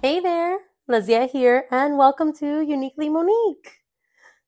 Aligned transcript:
Hey 0.00 0.20
there, 0.20 0.58
Lazia 0.88 1.28
here, 1.28 1.66
and 1.70 1.98
welcome 1.98 2.32
to 2.36 2.62
Uniquely 2.62 3.08
Monique. 3.08 3.82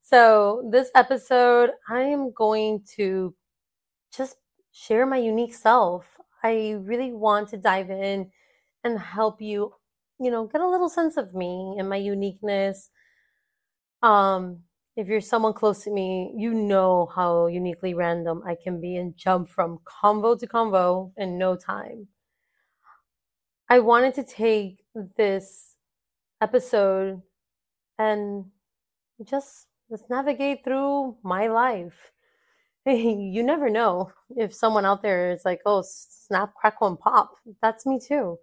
So, 0.01 0.69
this 0.73 0.91
episode, 0.95 1.71
I 1.89 2.01
am 2.01 2.33
going 2.33 2.85
to 2.97 3.35
just 4.17 4.37
share 4.73 5.07
my 5.07 5.19
unique 5.19 5.55
self. 5.55 6.07
I 6.43 6.77
really 6.81 7.13
want 7.13 7.49
to 7.51 7.57
dive 7.57 7.91
in 7.91 8.31
and 8.85 8.99
help 8.99 9.43
you, 9.43 9.75
you 10.19 10.31
know, 10.31 10.47
get 10.47 10.61
a 10.61 10.69
little 10.69 10.89
sense 10.89 11.17
of 11.17 11.35
me 11.35 11.75
and 11.79 11.89
my 11.89 11.97
uniqueness. 11.97 12.91
Um, 14.03 14.61
if 14.97 15.07
you're 15.07 15.21
someone 15.21 15.53
close 15.55 15.85
to 15.85 15.91
me, 15.91 16.33
you 16.37 16.53
know 16.53 17.11
how 17.15 17.47
uniquely 17.47 17.95
random 17.95 18.43
I 18.47 18.57
can 18.63 18.81
be 18.81 18.97
and 18.97 19.17
jump 19.17 19.49
from 19.49 19.79
convo 19.85 20.39
to 20.39 20.47
convo 20.47 21.13
in 21.17 21.39
no 21.39 21.57
time. 21.57 22.09
I 23.69 23.79
wanted 23.79 24.15
to 24.15 24.25
take 24.25 24.85
this 25.17 25.77
episode 26.41 27.23
and 27.99 28.47
just 29.25 29.69
let's 29.89 30.11
navigate 30.11 30.65
through 30.65 31.17
my 31.23 31.47
life. 31.47 32.13
you 32.87 33.43
never 33.43 33.71
know 33.71 34.11
if 34.37 34.55
someone 34.55 34.85
out 34.85 35.03
there 35.03 35.31
is 35.31 35.45
like, 35.45 35.61
oh, 35.67 35.85
snap, 35.87 36.55
crackle, 36.55 36.89
and 36.89 36.99
pop. 36.99 37.35
That's 37.63 37.87
me 37.87 38.01
too. 38.01 38.39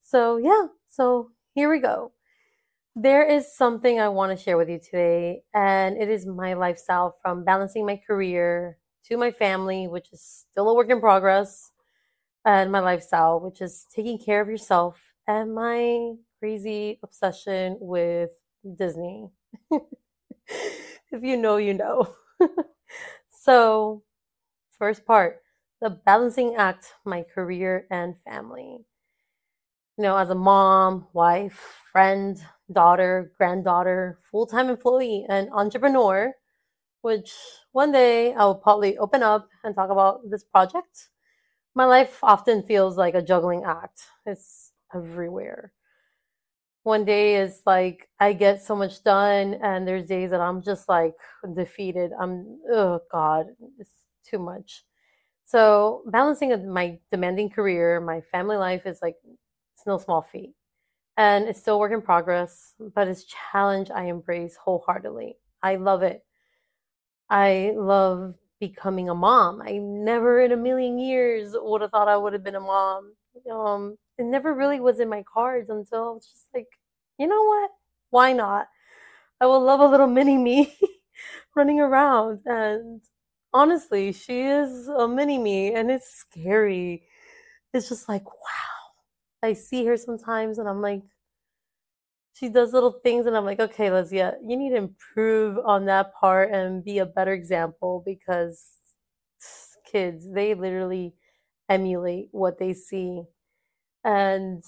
So, 0.00 0.36
yeah, 0.38 0.66
so 0.88 1.30
here 1.54 1.70
we 1.70 1.78
go. 1.78 2.12
There 2.98 3.22
is 3.22 3.54
something 3.54 4.00
I 4.00 4.08
want 4.08 4.36
to 4.36 4.42
share 4.42 4.56
with 4.56 4.70
you 4.70 4.78
today, 4.78 5.42
and 5.54 5.96
it 5.98 6.08
is 6.08 6.24
my 6.26 6.54
lifestyle 6.54 7.14
from 7.22 7.44
balancing 7.44 7.84
my 7.84 7.96
career 8.06 8.78
to 9.04 9.16
my 9.18 9.30
family, 9.30 9.86
which 9.86 10.12
is 10.12 10.22
still 10.50 10.68
a 10.70 10.74
work 10.74 10.88
in 10.88 11.00
progress, 11.00 11.72
and 12.44 12.72
my 12.72 12.80
lifestyle, 12.80 13.40
which 13.40 13.62
is 13.62 13.86
taking 13.94 14.18
care 14.18 14.40
of 14.42 14.48
yourself, 14.48 15.00
and 15.28 15.54
my 15.54 16.14
crazy 16.40 16.98
obsession 17.02 17.78
with 17.80 18.30
Disney. 18.78 19.30
if 21.12 21.22
you 21.22 21.36
know, 21.36 21.56
you 21.56 21.74
know. 21.74 22.14
so, 23.28 24.02
first 24.78 25.06
part 25.06 25.42
the 25.80 25.90
balancing 25.90 26.56
act 26.56 26.94
my 27.04 27.22
career 27.22 27.86
and 27.90 28.16
family. 28.22 28.80
You 29.98 30.02
know, 30.04 30.16
as 30.16 30.30
a 30.30 30.34
mom, 30.34 31.06
wife, 31.12 31.82
friend, 31.92 32.38
daughter, 32.72 33.32
granddaughter, 33.38 34.18
full 34.30 34.46
time 34.46 34.68
employee, 34.70 35.26
and 35.28 35.50
entrepreneur, 35.52 36.34
which 37.02 37.34
one 37.72 37.92
day 37.92 38.34
I 38.34 38.44
will 38.44 38.56
probably 38.56 38.98
open 38.98 39.22
up 39.22 39.48
and 39.64 39.74
talk 39.74 39.90
about 39.90 40.20
this 40.30 40.44
project. 40.44 41.08
My 41.74 41.86
life 41.86 42.18
often 42.22 42.62
feels 42.64 42.96
like 42.98 43.14
a 43.14 43.22
juggling 43.22 43.64
act, 43.64 44.02
it's 44.26 44.72
everywhere 44.94 45.72
one 46.82 47.04
day 47.04 47.36
is 47.36 47.62
like 47.66 48.08
I 48.20 48.32
get 48.32 48.62
so 48.62 48.76
much 48.76 49.02
done, 49.02 49.54
and 49.62 49.86
there's 49.86 50.06
days 50.06 50.30
that 50.30 50.40
I'm 50.40 50.62
just 50.62 50.88
like 50.88 51.14
defeated. 51.54 52.12
I'm 52.18 52.58
oh 52.70 53.00
god, 53.10 53.46
it's 53.78 53.90
too 54.24 54.38
much. 54.38 54.84
So 55.44 56.02
balancing 56.08 56.72
my 56.72 56.98
demanding 57.10 57.50
career, 57.50 58.00
my 58.00 58.20
family 58.22 58.56
life 58.56 58.86
is 58.86 59.00
like 59.02 59.16
it's 59.74 59.86
no 59.86 59.98
small 59.98 60.22
feat, 60.22 60.54
and 61.16 61.48
it's 61.48 61.60
still 61.60 61.78
work 61.80 61.92
in 61.92 62.02
progress. 62.02 62.74
But 62.78 63.08
it's 63.08 63.24
challenge 63.24 63.90
I 63.90 64.04
embrace 64.04 64.56
wholeheartedly. 64.56 65.36
I 65.62 65.76
love 65.76 66.02
it. 66.02 66.24
I 67.30 67.72
love 67.76 68.34
becoming 68.60 69.08
a 69.08 69.14
mom. 69.14 69.60
I 69.62 69.78
never 69.78 70.40
in 70.40 70.52
a 70.52 70.56
million 70.56 70.98
years 70.98 71.52
would 71.54 71.80
have 71.82 71.90
thought 71.90 72.08
I 72.08 72.16
would 72.16 72.32
have 72.32 72.44
been 72.44 72.54
a 72.54 72.60
mom. 72.60 73.14
Um, 73.50 73.98
it 74.18 74.24
never 74.24 74.54
really 74.54 74.80
was 74.80 75.00
in 75.00 75.08
my 75.08 75.22
cards 75.32 75.68
until 75.70 76.04
I 76.04 76.12
was 76.12 76.26
just 76.26 76.48
like, 76.54 76.68
you 77.18 77.26
know 77.26 77.44
what? 77.44 77.70
Why 78.10 78.32
not? 78.32 78.68
I 79.40 79.46
will 79.46 79.62
love 79.62 79.80
a 79.80 79.86
little 79.88 80.06
mini 80.06 80.38
me 80.38 80.74
running 81.56 81.80
around. 81.80 82.40
And 82.46 83.02
honestly, 83.52 84.12
she 84.12 84.42
is 84.42 84.88
a 84.88 85.08
mini 85.08 85.38
me 85.38 85.74
and 85.74 85.90
it's 85.90 86.08
scary. 86.10 87.04
It's 87.74 87.88
just 87.88 88.08
like, 88.08 88.26
wow. 88.26 88.75
I 89.42 89.54
see 89.54 89.86
her 89.86 89.96
sometimes 89.96 90.58
and 90.58 90.68
I'm 90.68 90.82
like, 90.82 91.02
she 92.34 92.48
does 92.48 92.72
little 92.72 93.00
things 93.02 93.26
and 93.26 93.36
I'm 93.36 93.44
like, 93.46 93.60
okay, 93.60 93.90
Leslie, 93.90 94.18
you 94.18 94.56
need 94.56 94.70
to 94.70 94.76
improve 94.76 95.58
on 95.64 95.86
that 95.86 96.14
part 96.14 96.52
and 96.52 96.84
be 96.84 96.98
a 96.98 97.06
better 97.06 97.32
example 97.32 98.02
because 98.04 98.76
kids, 99.90 100.30
they 100.32 100.54
literally 100.54 101.14
emulate 101.68 102.28
what 102.32 102.58
they 102.58 102.74
see. 102.74 103.22
And 104.04 104.62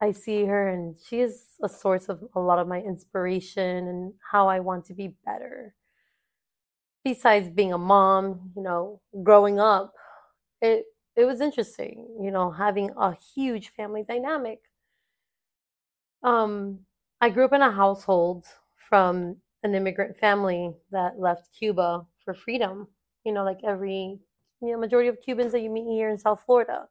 I 0.00 0.12
see 0.12 0.46
her 0.46 0.68
and 0.68 0.96
she 1.08 1.20
is 1.20 1.44
a 1.62 1.68
source 1.68 2.08
of 2.08 2.22
a 2.36 2.40
lot 2.40 2.58
of 2.58 2.68
my 2.68 2.80
inspiration 2.80 3.88
and 3.88 4.14
how 4.32 4.48
I 4.48 4.60
want 4.60 4.86
to 4.86 4.94
be 4.94 5.14
better. 5.26 5.74
Besides 7.04 7.48
being 7.48 7.72
a 7.72 7.78
mom, 7.78 8.52
you 8.56 8.62
know, 8.62 9.00
growing 9.24 9.60
up, 9.60 9.92
it 10.60 10.84
it 11.18 11.24
was 11.24 11.40
interesting, 11.40 12.06
you 12.22 12.30
know, 12.30 12.48
having 12.48 12.90
a 12.96 13.12
huge 13.34 13.70
family 13.70 14.04
dynamic. 14.06 14.60
Um, 16.22 16.78
I 17.20 17.28
grew 17.28 17.44
up 17.44 17.52
in 17.52 17.60
a 17.60 17.72
household 17.72 18.44
from 18.88 19.36
an 19.64 19.74
immigrant 19.74 20.16
family 20.16 20.72
that 20.92 21.18
left 21.18 21.48
Cuba 21.58 22.06
for 22.24 22.34
freedom, 22.34 22.86
you 23.24 23.32
know, 23.32 23.42
like 23.42 23.58
every 23.66 24.20
you 24.62 24.72
know, 24.72 24.78
majority 24.78 25.08
of 25.08 25.20
Cubans 25.20 25.50
that 25.50 25.60
you 25.60 25.70
meet 25.70 25.92
here 25.92 26.08
in 26.08 26.18
South 26.18 26.40
Florida. 26.46 26.86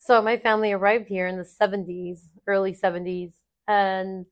So 0.00 0.20
my 0.20 0.36
family 0.36 0.72
arrived 0.72 1.06
here 1.06 1.28
in 1.28 1.36
the 1.36 1.44
70s, 1.44 2.30
early 2.48 2.72
70s, 2.72 3.34
and 3.68 4.26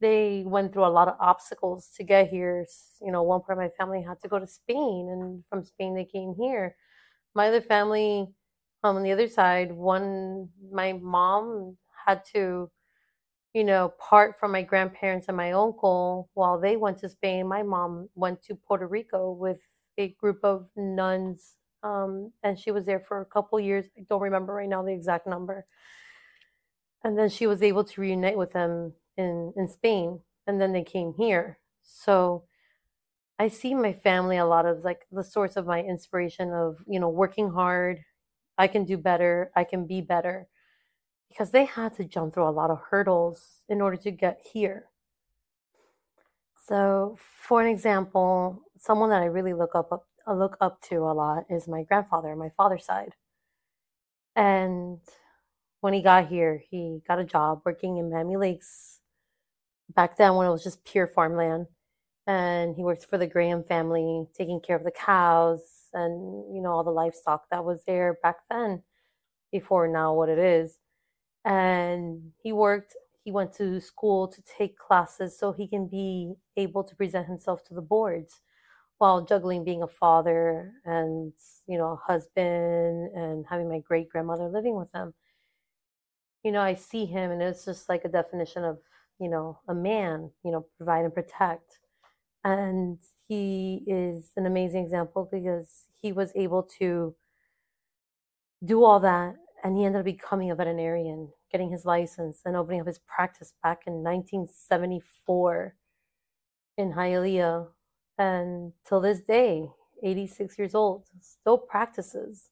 they 0.00 0.42
went 0.46 0.72
through 0.72 0.86
a 0.86 0.88
lot 0.88 1.08
of 1.08 1.16
obstacles 1.20 1.90
to 1.96 2.02
get 2.02 2.28
here. 2.28 2.66
You 3.02 3.12
know, 3.12 3.22
one 3.22 3.42
part 3.42 3.58
of 3.58 3.62
my 3.62 3.70
family 3.78 4.02
had 4.02 4.20
to 4.22 4.28
go 4.28 4.38
to 4.38 4.46
Spain, 4.46 5.08
and 5.10 5.44
from 5.50 5.64
Spain 5.64 5.94
they 5.94 6.06
came 6.06 6.34
here. 6.38 6.76
My 7.34 7.48
other 7.48 7.60
family 7.60 8.28
um, 8.84 8.96
on 8.96 9.02
the 9.02 9.12
other 9.12 9.28
side, 9.28 9.72
one, 9.72 10.48
my 10.72 10.92
mom 10.94 11.76
had 12.06 12.24
to, 12.34 12.70
you 13.54 13.64
know, 13.64 13.92
part 13.98 14.38
from 14.38 14.52
my 14.52 14.62
grandparents 14.62 15.28
and 15.28 15.36
my 15.36 15.52
uncle 15.52 16.30
while 16.34 16.60
they 16.60 16.76
went 16.76 16.98
to 16.98 17.08
Spain. 17.08 17.48
My 17.48 17.62
mom 17.62 18.08
went 18.14 18.42
to 18.44 18.54
Puerto 18.54 18.86
Rico 18.86 19.32
with 19.32 19.60
a 19.98 20.08
group 20.20 20.40
of 20.44 20.68
nuns 20.76 21.54
um, 21.82 22.32
and 22.42 22.58
she 22.58 22.70
was 22.70 22.86
there 22.86 23.00
for 23.00 23.20
a 23.20 23.24
couple 23.26 23.58
years. 23.60 23.86
I 23.96 24.04
don't 24.08 24.22
remember 24.22 24.54
right 24.54 24.68
now 24.68 24.82
the 24.82 24.92
exact 24.92 25.26
number. 25.26 25.66
And 27.04 27.18
then 27.18 27.28
she 27.30 27.46
was 27.46 27.62
able 27.62 27.84
to 27.84 28.00
reunite 28.00 28.36
with 28.38 28.52
them 28.52 28.94
in, 29.16 29.52
in 29.56 29.68
Spain. 29.68 30.20
And 30.46 30.60
then 30.60 30.72
they 30.72 30.82
came 30.82 31.14
here. 31.16 31.58
So 31.82 32.44
I 33.38 33.48
see 33.48 33.74
my 33.74 33.92
family 33.92 34.36
a 34.38 34.46
lot 34.46 34.66
of 34.66 34.84
like 34.84 35.06
the 35.12 35.24
source 35.24 35.56
of 35.56 35.66
my 35.66 35.82
inspiration 35.82 36.52
of, 36.52 36.78
you 36.88 37.00
know, 37.00 37.08
working 37.08 37.50
hard. 37.50 38.00
I 38.58 38.66
can 38.66 38.84
do 38.84 38.98
better. 38.98 39.52
I 39.54 39.64
can 39.64 39.86
be 39.86 40.00
better. 40.00 40.48
Because 41.28 41.52
they 41.52 41.64
had 41.64 41.94
to 41.96 42.04
jump 42.04 42.34
through 42.34 42.48
a 42.48 42.50
lot 42.50 42.70
of 42.70 42.80
hurdles 42.90 43.62
in 43.68 43.80
order 43.80 43.96
to 43.98 44.10
get 44.10 44.40
here. 44.52 44.86
So, 46.66 47.16
for 47.46 47.62
an 47.62 47.68
example, 47.68 48.62
someone 48.76 49.10
that 49.10 49.22
I 49.22 49.26
really 49.26 49.54
look 49.54 49.74
up, 49.74 49.92
up 49.92 50.06
I 50.26 50.32
look 50.32 50.56
up 50.60 50.82
to 50.82 50.96
a 50.96 51.14
lot 51.14 51.44
is 51.48 51.66
my 51.68 51.84
grandfather, 51.84 52.34
my 52.36 52.50
father's 52.50 52.84
side. 52.84 53.14
And 54.36 55.00
when 55.80 55.94
he 55.94 56.02
got 56.02 56.28
here, 56.28 56.62
he 56.70 57.00
got 57.08 57.18
a 57.18 57.24
job 57.24 57.62
working 57.64 57.96
in 57.96 58.10
Miami 58.10 58.36
Lakes 58.36 59.00
back 59.94 60.16
then 60.18 60.34
when 60.34 60.46
it 60.46 60.50
was 60.50 60.64
just 60.64 60.84
pure 60.84 61.06
farmland. 61.06 61.66
And 62.26 62.76
he 62.76 62.82
worked 62.82 63.06
for 63.06 63.16
the 63.16 63.26
Graham 63.26 63.64
family, 63.64 64.26
taking 64.34 64.60
care 64.60 64.76
of 64.76 64.84
the 64.84 64.90
cows 64.90 65.77
and, 65.94 66.54
you 66.54 66.62
know, 66.62 66.72
all 66.72 66.84
the 66.84 66.90
livestock 66.90 67.44
that 67.50 67.64
was 67.64 67.82
there 67.86 68.18
back 68.22 68.36
then 68.50 68.82
before 69.52 69.88
now 69.88 70.14
what 70.14 70.28
it 70.28 70.38
is. 70.38 70.78
And 71.44 72.32
he 72.42 72.52
worked, 72.52 72.94
he 73.24 73.32
went 73.32 73.52
to 73.54 73.80
school 73.80 74.28
to 74.28 74.42
take 74.42 74.78
classes 74.78 75.38
so 75.38 75.52
he 75.52 75.68
can 75.68 75.86
be 75.88 76.34
able 76.56 76.84
to 76.84 76.96
present 76.96 77.26
himself 77.26 77.64
to 77.64 77.74
the 77.74 77.82
boards 77.82 78.40
while 78.98 79.24
juggling 79.24 79.64
being 79.64 79.82
a 79.82 79.88
father 79.88 80.72
and 80.84 81.32
you 81.66 81.78
know 81.78 81.92
a 81.92 82.12
husband 82.12 83.10
and 83.14 83.46
having 83.48 83.68
my 83.68 83.78
great 83.78 84.08
grandmother 84.08 84.48
living 84.48 84.76
with 84.76 84.90
them 84.92 85.14
you 86.44 86.52
know 86.52 86.60
i 86.60 86.74
see 86.74 87.06
him 87.06 87.30
and 87.30 87.42
it's 87.42 87.64
just 87.64 87.88
like 87.88 88.04
a 88.04 88.08
definition 88.08 88.64
of 88.64 88.78
you 89.20 89.28
know 89.28 89.58
a 89.68 89.74
man 89.74 90.30
you 90.44 90.50
know 90.50 90.66
provide 90.76 91.04
and 91.04 91.14
protect 91.14 91.78
and 92.44 92.98
he 93.28 93.82
is 93.86 94.32
an 94.36 94.46
amazing 94.46 94.84
example 94.84 95.28
because 95.30 95.84
he 96.02 96.12
was 96.12 96.32
able 96.36 96.64
to 96.80 97.14
do 98.64 98.84
all 98.84 99.00
that 99.00 99.36
and 99.64 99.76
he 99.76 99.84
ended 99.84 100.00
up 100.00 100.04
becoming 100.04 100.50
a 100.50 100.54
veterinarian 100.56 101.30
getting 101.52 101.70
his 101.70 101.84
license 101.86 102.42
and 102.44 102.56
opening 102.56 102.80
up 102.80 102.86
his 102.86 103.00
practice 103.00 103.54
back 103.62 103.82
in 103.86 103.94
1974 104.04 105.74
in 106.78 106.92
Hialeah 106.92 107.68
and 108.18 108.72
till 108.86 109.00
this 109.00 109.20
day, 109.22 109.68
86 110.02 110.58
years 110.58 110.74
old, 110.74 111.04
still 111.20 111.58
practices. 111.58 112.50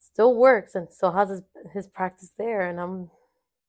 still 0.00 0.34
works 0.36 0.74
and 0.74 0.92
still 0.92 1.12
has 1.12 1.30
his, 1.30 1.42
his 1.74 1.86
practice 1.88 2.32
there. 2.38 2.68
And 2.68 2.80
I'm, 2.80 3.10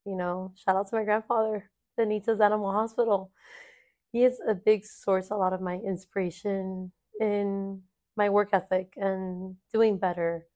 you 0.06 0.16
know, 0.16 0.54
shout 0.64 0.76
out 0.76 0.90
to 0.90 0.96
my 0.98 1.04
grandfather, 1.04 1.70
Benitez 2.00 2.42
Animal 2.42 2.72
Hospital. 2.74 3.32
He 4.12 4.24
is 4.24 4.40
a 4.48 4.56
big 4.56 4.86
source, 4.86 5.30
a 5.30 5.36
lot 5.36 5.54
of 5.54 5.62
my 5.62 5.76
inspiration 5.76 6.92
in 7.20 7.84
my 8.16 8.30
work 8.30 8.50
ethic 8.54 8.94
and 8.98 9.58
doing 9.74 9.98
better, 9.98 10.48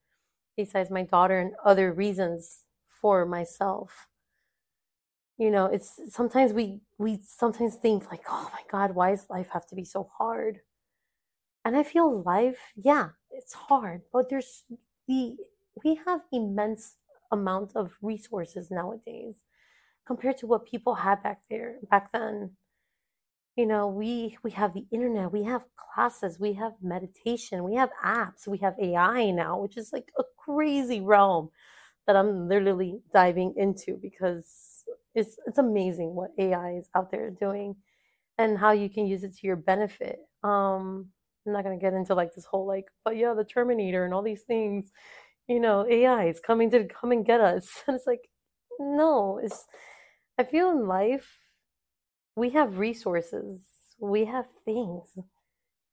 besides 0.58 0.90
my 0.92 1.04
daughter 1.04 1.40
and 1.40 1.54
other 1.66 1.92
reasons 1.94 2.66
for 2.88 3.26
myself. 3.26 4.08
You 5.38 5.50
know, 5.52 5.66
it's 5.66 6.00
sometimes 6.10 6.54
we 6.54 6.82
we 6.98 7.20
sometimes 7.24 7.76
think 7.76 8.10
like, 8.12 8.24
oh 8.30 8.50
my 8.54 8.62
God, 8.72 8.96
why 8.96 9.12
does 9.12 9.30
life 9.30 9.50
have 9.50 9.66
to 9.68 9.76
be 9.76 9.84
so 9.84 10.10
hard? 10.18 10.62
And 11.66 11.78
I 11.78 11.84
feel 11.84 12.22
life, 12.22 12.60
yeah, 12.76 13.10
it's 13.32 13.54
hard, 13.54 14.02
but 14.12 14.30
there's 14.30 14.64
the 15.08 15.38
we 15.84 15.96
have 16.06 16.22
immense 16.32 16.98
amount 17.32 17.72
of 17.76 17.98
resources 18.02 18.70
nowadays 18.70 19.42
compared 20.06 20.38
to 20.40 20.48
what 20.48 20.66
people 20.68 20.96
had 20.96 21.24
back 21.24 21.42
there 21.50 21.78
back 21.90 22.12
then 22.12 22.52
you 23.56 23.66
know 23.66 23.88
we 23.88 24.38
we 24.44 24.52
have 24.52 24.74
the 24.74 24.86
internet 24.92 25.32
we 25.32 25.44
have 25.44 25.64
classes 25.78 26.40
we 26.40 26.54
have 26.54 26.74
meditation 26.82 27.64
we 27.64 27.76
have 27.76 27.90
apps 28.04 28.48
we 28.48 28.58
have 28.58 28.76
ai 28.82 29.32
now 29.32 29.60
which 29.60 29.78
is 29.78 29.92
like 29.94 30.12
a 30.20 30.24
crazy 30.38 31.02
realm 31.02 31.50
that 32.08 32.16
i'm 32.16 32.48
literally 32.48 33.00
diving 33.12 33.54
into 33.58 33.98
because 34.02 34.84
it's 35.16 35.38
it's 35.46 35.58
amazing 35.60 36.16
what 36.16 36.32
ai 36.40 36.74
is 36.74 36.90
out 36.96 37.12
there 37.12 37.30
doing 37.30 37.76
and 38.38 38.58
how 38.58 38.72
you 38.72 38.90
can 38.90 39.06
use 39.06 39.24
it 39.24 39.36
to 39.36 39.48
your 39.48 39.56
benefit. 39.56 40.20
Um 40.44 41.08
i'm 41.46 41.54
not 41.54 41.64
going 41.64 41.78
to 41.78 41.84
get 41.84 41.94
into 41.94 42.16
like 42.16 42.34
this 42.34 42.46
whole 42.46 42.66
like 42.66 42.86
but 43.04 43.18
yeah 43.18 43.34
the 43.34 43.44
terminator 43.44 44.06
and 44.06 44.14
all 44.14 44.22
these 44.22 44.44
things 44.44 44.92
you 45.48 45.60
know 45.60 45.86
ai 45.90 46.26
is 46.28 46.40
coming 46.40 46.72
to 46.72 46.86
come 46.86 47.12
and 47.12 47.26
get 47.26 47.42
us. 47.42 47.70
And 47.88 47.96
it's 47.98 48.08
like 48.08 48.30
no 48.80 49.40
it's 49.44 49.66
i 50.40 50.44
feel 50.44 50.72
in 50.72 50.88
life 50.88 51.38
we 52.36 52.50
have 52.52 52.78
resources, 52.78 53.62
we 54.00 54.26
have 54.26 54.46
things 54.66 55.18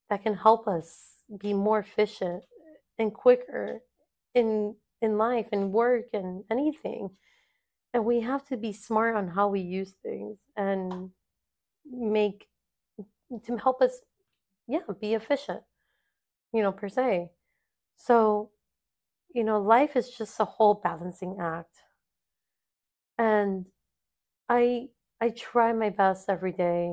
that 0.09 0.23
can 0.23 0.35
help 0.35 0.67
us 0.67 1.17
be 1.39 1.53
more 1.53 1.79
efficient 1.79 2.43
and 2.99 3.15
quicker 3.15 3.81
in 4.35 4.75
in 5.03 5.17
life 5.17 5.49
and 5.53 5.73
work 5.73 6.07
and 6.13 6.45
anything. 6.51 7.11
And 7.95 8.05
we 8.05 8.21
have 8.21 8.47
to 8.49 8.57
be 8.57 8.73
smart 8.73 9.17
on 9.17 9.29
how 9.29 9.49
we 9.49 9.61
use 9.61 9.95
things 10.03 10.39
and 10.57 11.11
make 11.85 12.47
to 13.47 13.57
help 13.57 13.81
us 13.83 14.01
yeah, 14.69 14.81
be 15.01 15.15
efficient, 15.15 15.63
you 16.53 16.63
know, 16.63 16.71
per 16.71 16.89
se. 16.89 17.33
So, 17.97 18.51
you 19.35 19.43
know, 19.43 19.61
life 19.61 19.97
is 19.97 20.11
just 20.11 20.39
a 20.39 20.45
whole 20.45 20.75
balancing 20.75 21.39
act. 21.41 21.77
And 23.19 23.67
I 24.49 24.89
I 25.21 25.31
try 25.31 25.73
my 25.73 25.91
best 25.91 26.29
every 26.29 26.53
day, 26.53 26.87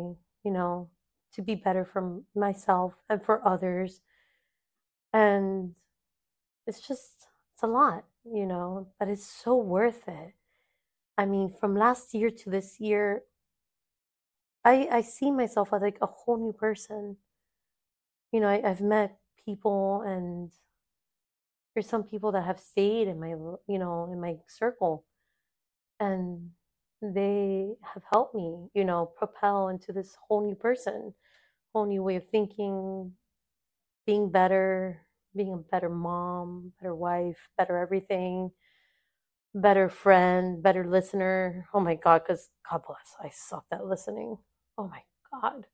you 0.44 0.52
know, 0.52 0.90
to 1.34 1.42
be 1.42 1.56
better 1.56 1.86
for 1.86 2.22
myself 2.36 2.94
and 3.10 3.24
for 3.24 3.46
others. 3.48 4.02
And 5.14 5.76
it's 6.66 6.86
just, 6.86 7.28
it's 7.54 7.64
a 7.64 7.68
lot, 7.68 8.06
you 8.26 8.46
know, 8.46 8.90
but 9.00 9.08
it's 9.08 9.26
so 9.26 9.56
worth 9.56 10.08
it. 10.08 10.34
I 11.18 11.26
mean, 11.26 11.50
from 11.50 11.76
last 11.76 12.14
year 12.14 12.30
to 12.30 12.50
this 12.50 12.80
year, 12.80 13.24
I, 14.66 14.88
I 14.92 15.02
see 15.02 15.32
myself 15.32 15.74
as 15.74 15.82
like 15.82 15.98
a 16.02 16.08
whole 16.08 16.38
new 16.38 16.54
person. 16.54 17.18
You 18.32 18.42
know, 18.42 18.50
I, 18.50 18.62
I've 18.64 18.82
met 18.82 19.18
people 19.46 20.04
and 20.06 20.52
there's 21.74 21.88
some 21.88 22.04
people 22.04 22.32
that 22.34 22.44
have 22.44 22.60
stayed 22.60 23.08
in 23.08 23.20
my, 23.20 23.30
you 23.30 23.80
know, 23.80 24.10
in 24.12 24.20
my 24.20 24.38
circle. 24.48 25.06
And 26.00 26.52
they 27.02 27.70
have 27.94 28.04
helped 28.12 28.36
me, 28.36 28.70
you 28.76 28.86
know, 28.86 29.08
propel 29.18 29.70
into 29.70 29.94
this 29.94 30.18
whole 30.28 30.46
new 30.46 30.56
person, 30.56 31.14
whole 31.74 31.86
new 31.88 32.04
way 32.04 32.18
of 32.18 32.28
thinking, 32.30 33.14
being 34.08 34.32
better, 34.32 35.02
being 35.36 35.54
a 35.54 35.58
better 35.58 35.90
mom, 35.90 36.74
better 36.82 36.96
wife, 36.96 37.50
better 37.58 37.78
everything, 37.78 38.52
better 39.56 39.90
friend, 39.90 40.64
better 40.64 40.86
listener. 40.88 41.68
Oh 41.74 41.82
my 41.82 41.96
God, 41.96 42.24
because 42.28 42.50
God 42.70 42.82
bless, 42.88 43.16
I 43.24 43.32
sucked 43.34 43.74
at 43.74 43.86
listening. 43.86 44.38
Oh 44.78 44.88
my 44.90 45.02
God. 45.42 45.66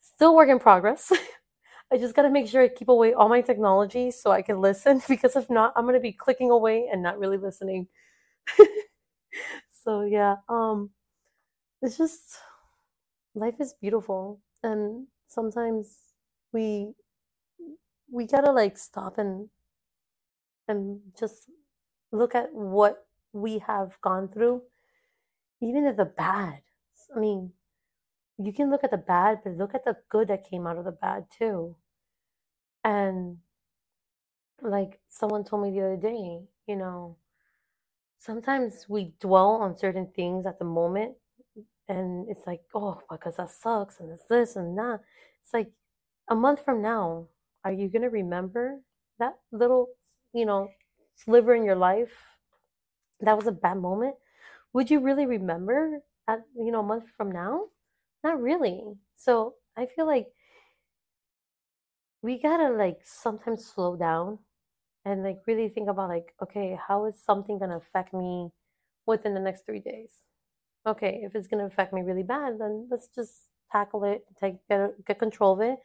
Still 0.00 0.34
work 0.36 0.50
in 0.50 0.58
progress. 0.60 1.12
I 1.92 1.98
just 1.98 2.16
got 2.16 2.22
to 2.22 2.30
make 2.30 2.48
sure 2.48 2.62
I 2.62 2.68
keep 2.68 2.88
away 2.88 3.14
all 3.14 3.28
my 3.28 3.42
technology 3.42 4.10
so 4.12 4.30
I 4.32 4.42
can 4.42 4.60
listen 4.60 5.02
because 5.08 5.36
if 5.36 5.50
not, 5.50 5.72
I'm 5.76 5.84
going 5.84 5.94
to 5.94 6.00
be 6.00 6.12
clicking 6.12 6.50
away 6.50 6.88
and 6.92 7.02
not 7.02 7.18
really 7.18 7.38
listening. 7.38 7.88
so 9.84 10.02
yeah, 10.02 10.36
um, 10.48 10.90
it's 11.82 11.98
just 11.98 12.36
life 13.34 13.60
is 13.60 13.74
beautiful, 13.80 14.40
and 14.62 15.06
sometimes 15.28 15.98
we 16.52 16.94
we 18.10 18.26
gotta 18.26 18.52
like 18.52 18.78
stop 18.78 19.18
and 19.18 19.48
and 20.68 21.00
just 21.18 21.50
look 22.12 22.34
at 22.34 22.54
what 22.54 23.06
we 23.32 23.58
have 23.60 24.00
gone 24.02 24.28
through, 24.28 24.62
even 25.62 25.84
if 25.86 25.96
the 25.96 26.04
bad. 26.06 26.60
I 27.14 27.20
mean, 27.20 27.52
you 28.38 28.52
can 28.52 28.70
look 28.70 28.84
at 28.84 28.90
the 28.90 28.98
bad, 28.98 29.40
but 29.44 29.56
look 29.56 29.74
at 29.74 29.84
the 29.84 29.96
good 30.10 30.28
that 30.28 30.48
came 30.48 30.66
out 30.66 30.78
of 30.78 30.84
the 30.84 30.92
bad 30.92 31.26
too. 31.38 31.76
And 32.84 33.38
like 34.62 35.00
someone 35.08 35.44
told 35.44 35.62
me 35.62 35.70
the 35.70 35.84
other 35.86 35.96
day, 35.96 36.42
you 36.66 36.76
know, 36.76 37.16
sometimes 38.24 38.86
we 38.88 39.12
dwell 39.20 39.50
on 39.62 39.76
certain 39.76 40.08
things 40.16 40.46
at 40.46 40.58
the 40.58 40.64
moment 40.64 41.14
and 41.88 42.26
it's 42.28 42.46
like 42.46 42.60
oh 42.74 43.00
because 43.10 43.36
that 43.36 43.50
sucks 43.50 44.00
and 44.00 44.10
it's 44.10 44.24
this 44.30 44.56
and 44.56 44.76
that 44.78 45.00
it's 45.42 45.52
like 45.52 45.70
a 46.28 46.34
month 46.34 46.64
from 46.64 46.80
now 46.80 47.26
are 47.64 47.72
you 47.72 47.88
going 47.88 48.02
to 48.02 48.08
remember 48.08 48.80
that 49.18 49.34
little 49.52 49.88
you 50.32 50.46
know 50.46 50.68
sliver 51.14 51.54
in 51.54 51.64
your 51.64 51.76
life 51.76 52.12
that 53.20 53.36
was 53.36 53.46
a 53.46 53.52
bad 53.52 53.78
moment? 53.78 54.16
Would 54.72 54.90
you 54.90 55.00
really 55.00 55.26
remember 55.26 56.00
at 56.28 56.40
you 56.56 56.70
know 56.70 56.80
a 56.80 56.82
month 56.82 57.08
from 57.16 57.30
now? 57.32 57.66
Not 58.22 58.40
really. 58.40 58.82
So 59.16 59.54
i 59.76 59.86
feel 59.86 60.06
like 60.06 60.28
we 62.22 62.38
gotta 62.38 62.70
like 62.70 63.00
sometimes 63.02 63.66
slow 63.66 63.96
down 63.96 64.38
and 65.04 65.22
like 65.22 65.38
really 65.46 65.68
think 65.68 65.88
about 65.88 66.08
like 66.08 66.34
okay 66.42 66.78
how 66.88 67.04
is 67.06 67.14
something 67.20 67.58
going 67.58 67.70
to 67.70 67.76
affect 67.76 68.14
me 68.14 68.50
within 69.06 69.34
the 69.34 69.40
next 69.40 69.66
three 69.66 69.80
days? 69.80 70.10
Okay 70.86 71.20
if 71.24 71.34
it's 71.34 71.46
going 71.48 71.60
to 71.60 71.66
affect 71.66 71.92
me 71.92 72.02
really 72.02 72.22
bad 72.22 72.58
then 72.58 72.88
let's 72.90 73.08
just 73.08 73.48
tackle 73.72 74.04
it 74.04 74.24
take 74.40 74.56
get, 74.68 75.04
get 75.06 75.18
control 75.18 75.54
of 75.54 75.60
it 75.60 75.78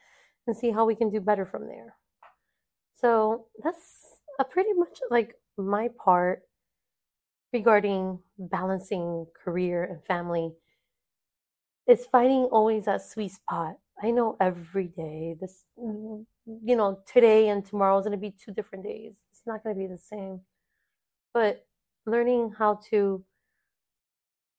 and 0.48 0.56
see 0.56 0.72
how 0.72 0.86
we 0.86 0.96
can 0.96 1.10
do 1.10 1.20
better 1.20 1.46
from 1.46 1.68
there. 1.68 1.96
So 2.96 3.46
that's 3.64 4.20
a 4.40 4.44
pretty 4.44 4.74
much 4.74 5.00
like 5.10 5.36
my 5.58 5.90
part 6.04 6.44
regarding 7.54 8.20
balancing 8.38 9.28
career 9.34 9.84
and 9.84 10.04
family. 10.04 10.54
It's 11.88 12.06
finding 12.06 12.46
always 12.46 12.86
that 12.86 13.02
sweet 13.02 13.32
spot. 13.32 13.78
I 14.02 14.12
know 14.12 14.38
every 14.40 14.88
day 14.88 15.36
this, 15.40 15.64
mm, 15.78 16.26
you 16.64 16.76
know, 16.76 17.00
today 17.12 17.50
and 17.50 17.66
tomorrow 17.66 17.98
is 17.98 18.06
going 18.06 18.12
to 18.12 18.18
be 18.18 18.32
two 18.32 18.54
different 18.54 18.84
days. 18.84 19.16
It's 19.32 19.44
not 19.46 19.64
going 19.64 19.76
to 19.76 19.80
be 19.80 19.88
the 19.88 19.98
same. 19.98 20.42
But 21.34 21.66
learning 22.06 22.54
how 22.58 22.80
to 22.90 23.24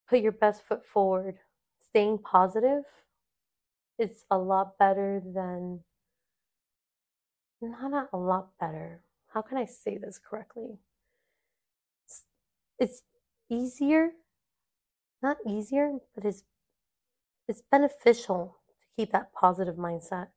put 0.08 0.20
your 0.20 0.32
best 0.32 0.62
foot 0.66 0.84
forward, 0.84 1.36
staying 1.80 2.18
positive, 2.18 2.84
it's 3.98 4.24
a 4.30 4.38
lot 4.38 4.78
better 4.78 5.22
than, 5.24 5.80
not 7.60 8.08
a 8.12 8.16
lot 8.16 8.50
better. 8.58 9.02
How 9.34 9.42
can 9.42 9.58
I 9.58 9.66
say 9.66 9.98
this 9.98 10.18
correctly? 10.18 10.78
It's, 12.06 12.22
it's 12.78 13.02
easier, 13.50 14.10
not 15.22 15.38
easier, 15.46 15.98
but 16.14 16.24
it's 16.24 16.44
it's 17.48 17.62
beneficial 17.70 18.58
to 18.78 18.86
keep 18.96 19.12
that 19.12 19.32
positive 19.32 19.74
mindset. 19.74 20.28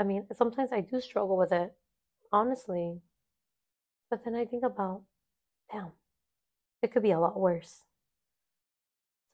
I 0.00 0.04
mean, 0.04 0.26
sometimes 0.32 0.72
I 0.72 0.80
do 0.80 1.00
struggle 1.00 1.36
with 1.36 1.52
it, 1.52 1.74
honestly. 2.32 3.00
But 4.10 4.24
then 4.24 4.34
I 4.34 4.44
think 4.44 4.64
about, 4.64 5.02
damn, 5.72 5.92
it 6.82 6.92
could 6.92 7.02
be 7.02 7.12
a 7.12 7.20
lot 7.20 7.38
worse. 7.40 7.84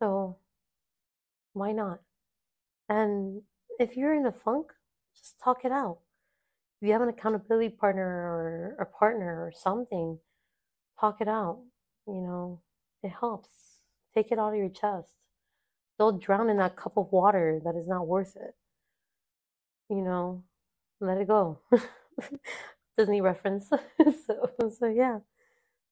So 0.01 0.39
why 1.53 1.73
not? 1.73 2.01
And 2.89 3.43
if 3.79 3.97
you're 3.97 4.15
in 4.15 4.27
a 4.27 4.33
funk, 4.33 4.73
just 5.17 5.37
talk 5.43 5.65
it 5.65 5.73
out. 5.73 5.99
If 6.81 6.87
you 6.89 6.93
have 6.93 7.03
an 7.03 7.09
accountability 7.09 7.71
partner 7.71 8.05
or 8.05 8.77
a 8.81 8.87
partner 8.87 9.45
or 9.45 9.53
something, 9.53 10.19
talk 11.01 11.21
it 11.21 11.29
out. 11.29 11.63
You 12.07 12.21
know, 12.23 12.63
it 13.03 13.11
helps. 13.21 13.51
Take 14.15 14.33
it 14.33 14.39
out 14.39 14.51
of 14.53 14.57
your 14.59 14.69
chest 14.71 15.11
Don't 15.99 16.23
drown 16.23 16.51
in 16.51 16.57
that 16.59 16.77
cup 16.77 16.97
of 16.97 17.13
water 17.13 17.61
that 17.65 17.77
is 17.77 17.89
not 17.89 18.07
worth 18.07 18.37
it. 18.37 18.55
You 19.89 20.03
know, 20.03 20.45
let 21.01 21.19
it 21.19 21.29
go. 21.29 21.61
Disney 22.99 23.21
reference. 23.23 23.69
so, 24.27 24.51
so 24.79 24.87
yeah, 24.89 25.21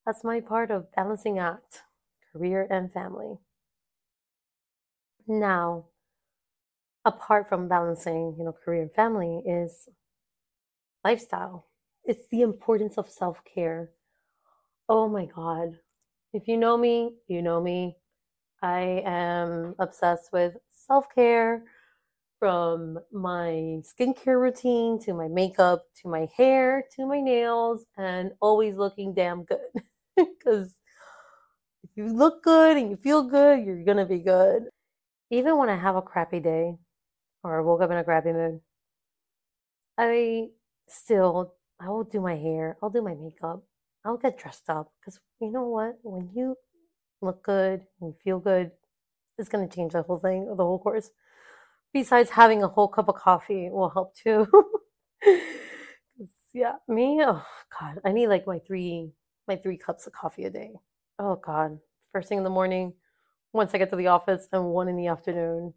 that's 0.07 0.25
my 0.25 0.41
part 0.41 0.71
of 0.71 0.93
balancing 0.95 1.39
act, 1.39 1.83
career 2.33 2.67
and 2.71 2.93
family. 2.93 3.39
Now, 5.29 5.87
apart 7.05 7.49
from 7.49 7.69
balancing, 7.69 8.37
you 8.39 8.45
know, 8.45 8.55
career 8.65 8.83
and 8.83 8.93
family 8.93 9.43
is 9.47 9.89
lifestyle. 11.05 11.69
It's 12.05 12.29
the 12.31 12.43
importance 12.43 12.99
of 12.99 13.09
self-care. 13.11 13.91
Oh 14.89 15.09
my 15.09 15.27
God. 15.27 15.79
If 16.35 16.49
you 16.49 16.57
know 16.59 16.77
me, 16.79 17.15
you 17.29 17.43
know 17.43 17.61
me. 17.63 17.97
I 18.63 19.03
am 19.07 19.75
obsessed 19.79 20.33
with 20.33 20.55
self-care 20.71 21.65
from 22.43 22.99
my 23.13 23.81
skincare 23.87 24.41
routine 24.41 24.99
to 24.99 25.15
my 25.15 25.29
makeup 25.29 25.85
to 25.95 26.09
my 26.09 26.27
hair 26.37 26.83
to 26.97 27.07
my 27.07 27.21
nails 27.21 27.87
and 27.97 28.33
always 28.41 28.75
looking 28.75 29.15
damn 29.15 29.45
good. 29.45 29.61
Because 30.17 30.75
if 31.85 31.91
you 31.95 32.13
look 32.13 32.43
good 32.43 32.77
and 32.77 32.91
you 32.91 32.97
feel 32.97 33.23
good, 33.23 33.65
you're 33.65 33.85
gonna 33.85 34.07
be 34.07 34.19
good. 34.19 34.65
Even 35.31 35.59
when 35.59 35.69
I 35.71 35.77
have 35.77 35.97
a 35.97 36.03
crappy 36.03 36.41
day 36.41 36.77
or 37.45 37.59
I 37.59 37.63
woke 37.63 37.83
up 37.83 37.91
in 37.93 37.99
a 37.99 38.05
crappy 38.05 38.33
mood, 38.33 38.61
I 39.99 40.49
still 40.89 41.55
I 41.81 41.89
will 41.91 42.05
do 42.05 42.21
my 42.21 42.37
hair, 42.37 42.77
I'll 42.83 42.91
do 42.91 43.03
my 43.03 43.15
makeup, 43.15 43.63
I'll 44.05 44.17
get 44.19 44.39
dressed 44.39 44.69
up 44.69 44.93
because 45.01 45.21
you 45.41 45.51
know 45.53 45.69
what? 45.69 45.99
When 46.03 46.31
you 46.35 46.57
look 47.23 47.45
good 47.45 47.87
and 48.01 48.11
you 48.11 48.15
feel 48.25 48.41
good, 48.41 48.73
it's 49.39 49.49
gonna 49.49 49.69
change 49.69 49.93
the 49.93 50.03
whole 50.03 50.19
thing, 50.19 50.47
the 50.47 50.65
whole 50.65 50.81
course. 50.81 51.11
Besides 51.93 52.31
having 52.31 52.63
a 52.63 52.69
whole 52.69 52.89
cup 52.89 53.09
of 53.09 53.17
coffee 53.17 53.69
will 53.71 53.91
help 53.91 54.15
too. 54.17 54.47
yeah, 56.55 56.75
me, 56.89 57.21
oh 57.23 57.45
God, 57.79 58.01
I 58.05 58.13
need 58.13 58.29
like 58.29 58.47
my 58.47 58.59
three 58.59 59.13
my 59.49 59.57
three 59.57 59.77
cups 59.77 60.07
of 60.07 60.13
coffee 60.13 60.45
a 60.45 60.51
day. 60.51 60.73
Oh 61.19 61.37
God. 61.37 61.79
First 62.13 62.29
thing 62.29 62.39
in 62.39 62.45
the 62.45 62.51
morning, 62.51 62.95
once 63.53 63.75
I 63.75 63.79
get 63.79 63.91
to 63.91 63.97
the 63.97 64.07
office, 64.09 64.47
and 64.53 64.67
one 64.67 64.89
in 64.89 64.97
the 64.97 65.07
afternoon 65.09 65.75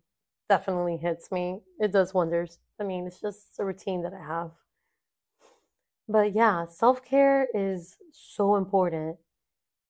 definitely 0.50 0.98
hits 0.98 1.32
me. 1.32 1.62
It 1.80 1.92
does 1.92 2.14
wonders. 2.14 2.60
I 2.80 2.84
mean, 2.84 3.08
it's 3.08 3.22
just 3.22 3.60
a 3.60 3.66
routine 3.66 4.04
that 4.04 4.14
I 4.14 4.20
have. 4.26 4.52
But 6.08 6.34
yeah, 6.36 6.66
self-care 6.66 7.48
is 7.54 7.98
so 8.12 8.56
important, 8.56 9.18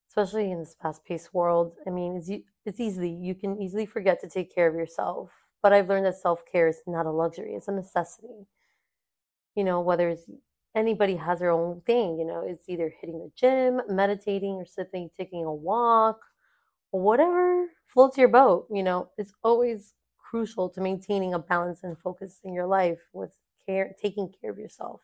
especially 0.10 0.52
in 0.52 0.60
this 0.60 0.76
fast-paced 0.82 1.34
world. 1.34 1.76
I 1.86 1.90
mean, 1.90 2.16
it's, 2.16 2.30
it's 2.66 2.80
easy. 2.80 3.10
You 3.10 3.36
can 3.36 3.62
easily 3.62 3.86
forget 3.86 4.22
to 4.22 4.30
take 4.30 4.54
care 4.54 4.68
of 4.68 4.76
yourself. 4.76 5.32
But 5.62 5.74
I've 5.74 5.90
learned 5.90 6.06
that 6.06 6.18
self-care 6.18 6.68
is 6.68 6.82
not 6.88 7.06
a 7.06 7.12
luxury, 7.12 7.56
it's 7.56 7.68
a 7.68 7.72
necessity. 7.74 8.48
You 9.56 9.64
know, 9.64 9.80
whether 9.82 10.10
it's 10.10 10.30
anybody 10.76 11.16
has 11.16 11.40
their 11.40 11.52
own 11.52 11.82
thing, 11.82 12.20
you 12.20 12.26
know, 12.26 12.42
it's 12.46 12.68
either 12.68 12.94
hitting 13.00 13.20
the 13.20 13.32
gym, 13.36 13.82
meditating, 13.88 14.56
or 14.56 14.66
simply 14.66 15.10
taking 15.18 15.46
a 15.46 15.54
walk, 15.54 16.20
whatever 16.92 17.70
floats 17.88 18.18
your 18.18 18.30
boat, 18.30 18.68
you 18.72 18.84
know, 18.84 19.10
it's 19.18 19.34
always 19.44 19.94
crucial 20.18 20.70
to 20.70 20.82
maintaining 20.82 21.34
a 21.34 21.40
balance 21.40 21.84
and 21.84 21.98
focus 21.98 22.40
in 22.44 22.54
your 22.54 22.68
life 22.68 23.00
with 23.14 23.38
care, 23.66 23.96
taking 24.02 24.34
care 24.42 24.52
of 24.52 24.60
yourself 24.60 25.02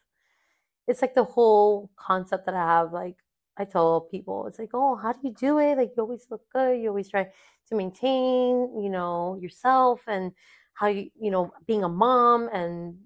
it's 0.87 1.01
like 1.01 1.13
the 1.15 1.23
whole 1.23 1.89
concept 1.95 2.45
that 2.45 2.55
I 2.55 2.65
have. 2.65 2.93
Like 2.93 3.17
I 3.61 3.65
tell 3.65 4.01
people, 4.01 4.47
it's 4.47 4.59
like, 4.59 4.71
oh, 4.73 4.95
how 4.95 5.13
do 5.13 5.19
you 5.23 5.33
do 5.33 5.59
it? 5.59 5.77
Like 5.77 5.91
you 5.95 6.03
always 6.03 6.27
look 6.29 6.43
good. 6.53 6.79
You 6.81 6.89
always 6.89 7.09
try 7.09 7.23
to 7.69 7.75
maintain, 7.75 8.81
you 8.83 8.89
know, 8.89 9.37
yourself 9.41 10.01
and 10.07 10.31
how 10.73 10.87
you, 10.87 11.09
you 11.19 11.31
know, 11.31 11.51
being 11.67 11.83
a 11.83 11.89
mom 11.89 12.49
and 12.53 12.97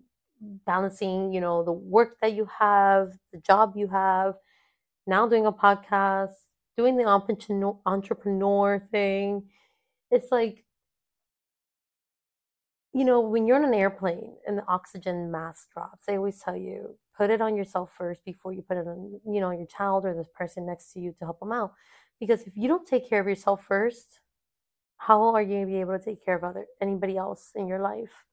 balancing, 0.66 1.34
you 1.34 1.42
know, 1.42 1.64
the 1.64 1.72
work 1.72 2.18
that 2.22 2.34
you 2.34 2.48
have, 2.60 3.14
the 3.34 3.40
job 3.40 3.74
you 3.76 3.88
have, 3.88 4.36
now 5.08 5.28
doing 5.28 5.46
a 5.46 5.52
podcast, 5.52 6.34
doing 6.78 6.98
the 6.98 7.06
entrepreneur 7.86 8.80
thing. 8.92 9.44
It's 10.12 10.32
like 10.32 10.65
you 12.96 13.04
know, 13.04 13.20
when 13.20 13.46
you're 13.46 13.58
on 13.58 13.66
an 13.66 13.74
airplane 13.74 14.38
and 14.48 14.58
the 14.58 14.66
oxygen 14.70 15.30
mask 15.30 15.68
drops, 15.74 16.06
they 16.06 16.16
always 16.16 16.40
tell 16.40 16.56
you 16.56 16.98
put 17.18 17.30
it 17.30 17.42
on 17.42 17.54
yourself 17.54 17.92
first 17.98 18.24
before 18.24 18.54
you 18.54 18.62
put 18.62 18.78
it 18.78 18.88
on, 18.88 19.20
you 19.28 19.42
know, 19.42 19.52
your 19.52 19.66
child 19.66 20.06
or 20.06 20.14
the 20.14 20.24
person 20.24 20.66
next 20.66 20.94
to 20.94 21.02
you 21.02 21.14
to 21.20 21.26
help 21.26 21.42
them 21.42 21.52
out. 21.52 21.74
Because 22.22 22.44
if 22.44 22.56
you 22.56 22.70
don't 22.70 22.88
take 22.88 23.10
care 23.10 23.20
of 23.20 23.28
yourself 23.28 23.66
first, 23.66 24.22
how 24.96 25.36
are 25.36 25.42
you 25.42 25.50
going 25.50 25.66
to 25.66 25.72
be 25.74 25.82
able 25.82 26.00
to 26.00 26.06
take 26.06 26.24
care 26.24 26.38
of 26.38 26.46
other 26.46 26.68
anybody 26.82 27.18
else 27.18 27.52
in 27.54 27.68
your 27.68 27.80
life, 27.80 28.26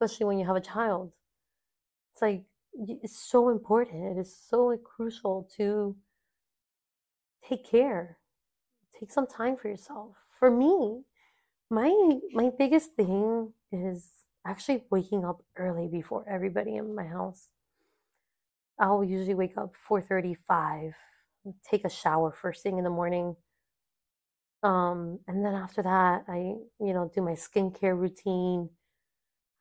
especially 0.00 0.24
when 0.24 0.38
you 0.38 0.46
have 0.46 0.56
a 0.56 0.60
child? 0.62 1.12
It's 2.14 2.22
like 2.22 2.44
it's 2.72 3.18
so 3.18 3.50
important. 3.50 4.16
It 4.16 4.20
is 4.20 4.34
so 4.34 4.74
crucial 4.82 5.50
to 5.58 5.96
take 7.46 7.70
care. 7.70 8.16
Take 8.98 9.12
some 9.12 9.26
time 9.26 9.54
for 9.54 9.68
yourself. 9.68 10.16
For 10.38 10.50
me, 10.50 11.02
my 11.68 11.92
my 12.32 12.50
biggest 12.58 12.92
thing 12.94 13.52
is 13.72 14.10
actually 14.46 14.84
waking 14.90 15.24
up 15.24 15.42
early 15.56 15.88
before 15.88 16.24
everybody 16.28 16.76
in 16.76 16.94
my 16.94 17.04
house. 17.04 17.48
I'll 18.78 19.04
usually 19.04 19.34
wake 19.34 19.56
up 19.56 19.74
4:35, 19.88 20.94
take 21.64 21.84
a 21.84 21.88
shower 21.90 22.32
first 22.32 22.62
thing 22.62 22.78
in 22.78 22.84
the 22.84 22.90
morning. 22.90 23.36
Um, 24.62 25.18
and 25.26 25.44
then 25.44 25.54
after 25.54 25.82
that, 25.82 26.24
I, 26.28 26.36
you 26.80 26.92
know, 26.94 27.10
do 27.14 27.20
my 27.22 27.32
skincare 27.32 27.98
routine. 27.98 28.70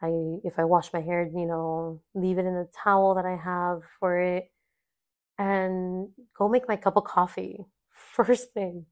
I 0.01 0.09
if 0.43 0.59
I 0.59 0.65
wash 0.65 0.93
my 0.93 1.01
hair, 1.01 1.23
you 1.33 1.45
know, 1.45 2.01
leave 2.15 2.37
it 2.39 2.45
in 2.45 2.55
the 2.55 2.69
towel 2.73 3.15
that 3.15 3.25
I 3.25 3.35
have 3.35 3.83
for 3.99 4.19
it 4.19 4.51
and 5.39 6.09
go 6.37 6.49
make 6.49 6.67
my 6.67 6.75
cup 6.77 6.97
of 6.97 7.05
coffee 7.05 7.65
first 7.91 8.53
thing, 8.53 8.85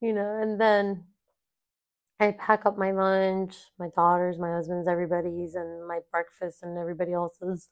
you 0.00 0.12
know, 0.12 0.38
and 0.40 0.60
then 0.60 1.04
I 2.20 2.32
pack 2.32 2.64
up 2.66 2.78
my 2.78 2.92
lunch, 2.92 3.56
my 3.78 3.88
daughter's, 3.94 4.38
my 4.38 4.52
husband's, 4.52 4.88
everybody's, 4.88 5.54
and 5.54 5.86
my 5.86 6.00
breakfast 6.10 6.62
and 6.62 6.78
everybody 6.78 7.12
else's. 7.12 7.68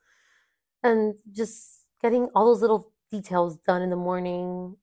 And 0.83 1.15
just 1.33 1.87
getting 2.03 2.29
all 2.35 2.47
those 2.47 2.63
little 2.63 2.93
details 3.11 3.59
done 3.59 3.83
in 3.83 3.91
the 3.91 3.97
morning. 3.97 4.77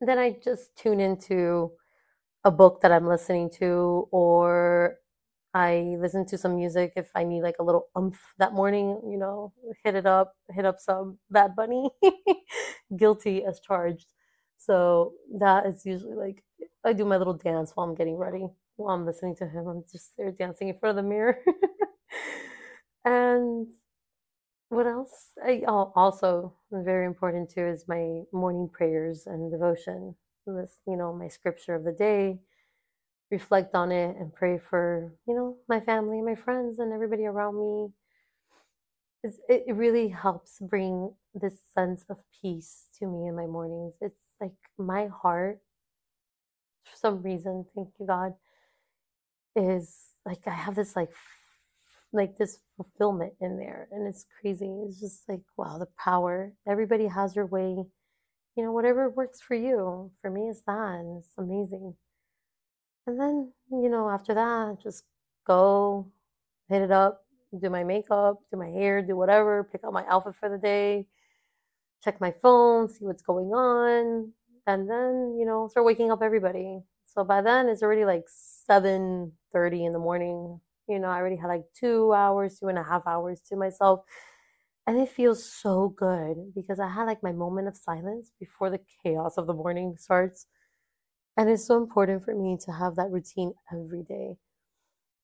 Then 0.00 0.18
I 0.18 0.38
just 0.44 0.76
tune 0.76 1.00
into 1.00 1.72
a 2.44 2.50
book 2.50 2.80
that 2.82 2.92
I'm 2.92 3.06
listening 3.06 3.50
to, 3.60 4.08
or 4.12 4.96
I 5.54 5.96
listen 5.98 6.26
to 6.26 6.38
some 6.38 6.56
music 6.56 6.92
if 6.96 7.10
I 7.14 7.24
need 7.24 7.42
like 7.42 7.56
a 7.60 7.64
little 7.64 7.88
umph 7.96 8.20
that 8.38 8.52
morning, 8.54 9.00
you 9.10 9.18
know, 9.18 9.52
hit 9.84 9.94
it 9.96 10.06
up, 10.06 10.34
hit 10.50 10.64
up 10.64 10.78
some 10.80 11.18
Bad 11.30 11.56
Bunny, 11.56 11.90
guilty 12.96 13.44
as 13.44 13.60
charged. 13.60 14.06
So 14.58 15.14
that 15.38 15.66
is 15.66 15.84
usually 15.86 16.14
like 16.14 16.42
I 16.84 16.92
do 16.92 17.04
my 17.04 17.16
little 17.16 17.34
dance 17.34 17.72
while 17.74 17.88
I'm 17.88 17.94
getting 17.94 18.16
ready 18.16 18.46
while 18.80 18.94
I'm 18.96 19.06
listening 19.06 19.36
to 19.36 19.46
him. 19.46 19.66
I'm 19.66 19.84
just 19.90 20.12
there 20.16 20.32
dancing 20.32 20.68
in 20.68 20.78
front 20.78 20.98
of 20.98 21.04
the 21.04 21.08
mirror. 21.08 21.38
and 23.04 23.68
what 24.70 24.86
else? 24.86 25.30
I 25.44 25.62
oh, 25.66 25.92
also 25.96 26.54
very 26.72 27.06
important 27.06 27.50
too 27.50 27.66
is 27.66 27.86
my 27.88 28.22
morning 28.32 28.68
prayers 28.72 29.26
and 29.26 29.50
devotion. 29.50 30.14
This, 30.46 30.78
you 30.86 30.96
know, 30.96 31.12
my 31.12 31.28
scripture 31.28 31.74
of 31.74 31.84
the 31.84 31.92
day. 31.92 32.40
Reflect 33.30 33.74
on 33.76 33.92
it 33.92 34.16
and 34.18 34.34
pray 34.34 34.58
for 34.58 35.14
you 35.28 35.34
know 35.34 35.56
my 35.68 35.80
family, 35.80 36.20
my 36.20 36.34
friends, 36.34 36.80
and 36.80 36.92
everybody 36.92 37.26
around 37.26 37.58
me. 37.58 37.92
It's, 39.22 39.38
it 39.48 39.74
really 39.74 40.08
helps 40.08 40.58
bring 40.60 41.12
this 41.34 41.60
sense 41.74 42.04
of 42.08 42.18
peace 42.40 42.86
to 42.98 43.06
me 43.06 43.28
in 43.28 43.36
my 43.36 43.46
mornings. 43.46 43.94
It's 44.00 44.20
like 44.40 44.54
my 44.78 45.08
heart, 45.08 45.60
for 46.84 46.96
some 46.96 47.22
reason, 47.22 47.66
thank 47.74 47.88
you 48.00 48.06
God, 48.06 48.34
is 49.56 50.14
like 50.26 50.46
I 50.46 50.50
have 50.50 50.74
this 50.74 50.96
like 50.96 51.10
like 52.12 52.36
this 52.36 52.58
fulfillment 52.76 53.34
in 53.40 53.56
there 53.58 53.88
and 53.92 54.06
it's 54.06 54.26
crazy. 54.40 54.66
It's 54.86 55.00
just 55.00 55.28
like 55.28 55.40
wow, 55.56 55.78
the 55.78 55.86
power. 56.02 56.52
Everybody 56.68 57.06
has 57.06 57.34
their 57.34 57.46
way. 57.46 57.84
You 58.56 58.64
know, 58.64 58.72
whatever 58.72 59.08
works 59.10 59.40
for 59.40 59.54
you. 59.54 60.10
For 60.20 60.30
me 60.30 60.48
it's 60.50 60.62
that 60.66 61.00
and 61.00 61.18
it's 61.18 61.34
amazing. 61.38 61.94
And 63.06 63.18
then, 63.18 63.52
you 63.70 63.88
know, 63.88 64.08
after 64.10 64.34
that, 64.34 64.78
just 64.82 65.04
go 65.46 66.10
hit 66.68 66.82
it 66.82 66.90
up, 66.90 67.24
do 67.60 67.70
my 67.70 67.82
makeup, 67.84 68.36
do 68.50 68.58
my 68.58 68.68
hair, 68.68 69.02
do 69.02 69.16
whatever, 69.16 69.64
pick 69.64 69.82
out 69.84 69.92
my 69.92 70.04
outfit 70.08 70.34
for 70.36 70.48
the 70.48 70.58
day, 70.58 71.06
check 72.04 72.20
my 72.20 72.30
phone, 72.30 72.88
see 72.88 73.04
what's 73.04 73.22
going 73.22 73.48
on, 73.48 74.32
and 74.66 74.88
then, 74.88 75.36
you 75.38 75.44
know, 75.46 75.68
start 75.68 75.86
waking 75.86 76.10
up 76.10 76.22
everybody. 76.22 76.80
So 77.06 77.24
by 77.24 77.42
then 77.42 77.68
it's 77.68 77.82
already 77.82 78.04
like 78.04 78.24
7:30 79.52 79.84
in 79.86 79.92
the 79.92 79.98
morning. 79.98 80.60
You 80.88 80.98
know, 80.98 81.08
I 81.08 81.16
already 81.16 81.36
had 81.36 81.48
like 81.48 81.64
two 81.78 82.12
hours, 82.12 82.58
two 82.58 82.68
and 82.68 82.78
a 82.78 82.82
half 82.82 83.06
hours 83.06 83.40
to 83.48 83.56
myself. 83.56 84.00
And 84.86 84.98
it 84.98 85.08
feels 85.08 85.44
so 85.44 85.88
good 85.90 86.52
because 86.54 86.80
I 86.80 86.88
had 86.88 87.04
like 87.04 87.22
my 87.22 87.32
moment 87.32 87.68
of 87.68 87.76
silence 87.76 88.32
before 88.40 88.70
the 88.70 88.80
chaos 89.02 89.36
of 89.38 89.46
the 89.46 89.54
morning 89.54 89.96
starts. 89.98 90.46
And 91.36 91.50
it's 91.50 91.66
so 91.66 91.78
important 91.78 92.24
for 92.24 92.34
me 92.34 92.58
to 92.66 92.72
have 92.72 92.96
that 92.96 93.10
routine 93.10 93.54
every 93.72 94.02
day. 94.04 94.36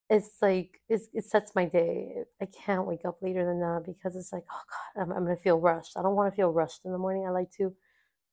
it's 0.08 0.30
like 0.40 0.80
it's, 0.88 1.08
it 1.12 1.24
sets 1.24 1.54
my 1.54 1.64
day. 1.64 2.14
I 2.40 2.46
can't 2.46 2.86
wake 2.86 3.04
up 3.04 3.18
later 3.22 3.44
than 3.44 3.60
that 3.60 3.82
because 3.86 4.14
it's 4.16 4.32
like, 4.32 4.44
oh 4.52 4.62
God, 4.70 5.02
I'm, 5.02 5.12
I'm 5.12 5.24
gonna 5.24 5.36
feel 5.36 5.58
rushed. 5.60 5.96
I 5.96 6.02
don't 6.02 6.14
want 6.14 6.32
to 6.32 6.36
feel 6.36 6.52
rushed 6.52 6.84
in 6.84 6.92
the 6.92 6.98
morning. 6.98 7.26
I 7.26 7.30
like 7.30 7.50
to 7.58 7.74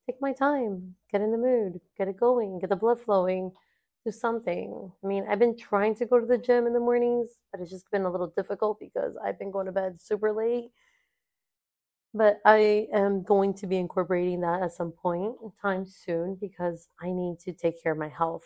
take 0.08 0.22
my 0.22 0.34
time, 0.34 0.96
get 1.12 1.22
in 1.22 1.32
the 1.32 1.38
mood, 1.38 1.82
get 1.98 2.08
it 2.10 2.18
going, 2.20 2.60
get 2.60 2.70
the 2.70 2.76
blood 2.78 3.02
flowing, 3.02 3.52
do 4.06 4.12
something. 4.12 4.92
I 5.04 5.08
mean, 5.08 5.26
I've 5.30 5.40
been 5.40 5.58
trying 5.58 5.96
to 5.96 6.06
go 6.06 6.20
to 6.20 6.26
the 6.26 6.38
gym 6.38 6.68
in 6.68 6.74
the 6.74 6.80
mornings, 6.80 7.30
but 7.52 7.62
it's 7.62 7.72
just 7.72 7.90
been 7.92 8.04
a 8.04 8.12
little 8.12 8.34
difficult 8.36 8.80
because 8.80 9.16
I've 9.24 9.40
been 9.40 9.52
going 9.52 9.66
to 9.68 9.72
bed 9.72 10.00
super 10.02 10.32
late. 10.34 10.72
But 12.14 12.40
I 12.46 12.88
am 12.94 13.24
going 13.24 13.56
to 13.56 13.68
be 13.68 13.78
incorporating 13.78 14.42
that 14.42 14.62
at 14.62 14.74
some 14.74 14.92
point 14.92 15.36
in 15.42 15.52
time 15.62 15.86
soon 15.86 16.36
because 16.40 16.88
I 17.02 17.12
need 17.12 17.40
to 17.40 17.54
take 17.54 17.82
care 17.82 17.94
of 17.94 17.98
my 17.98 18.10
health 18.10 18.44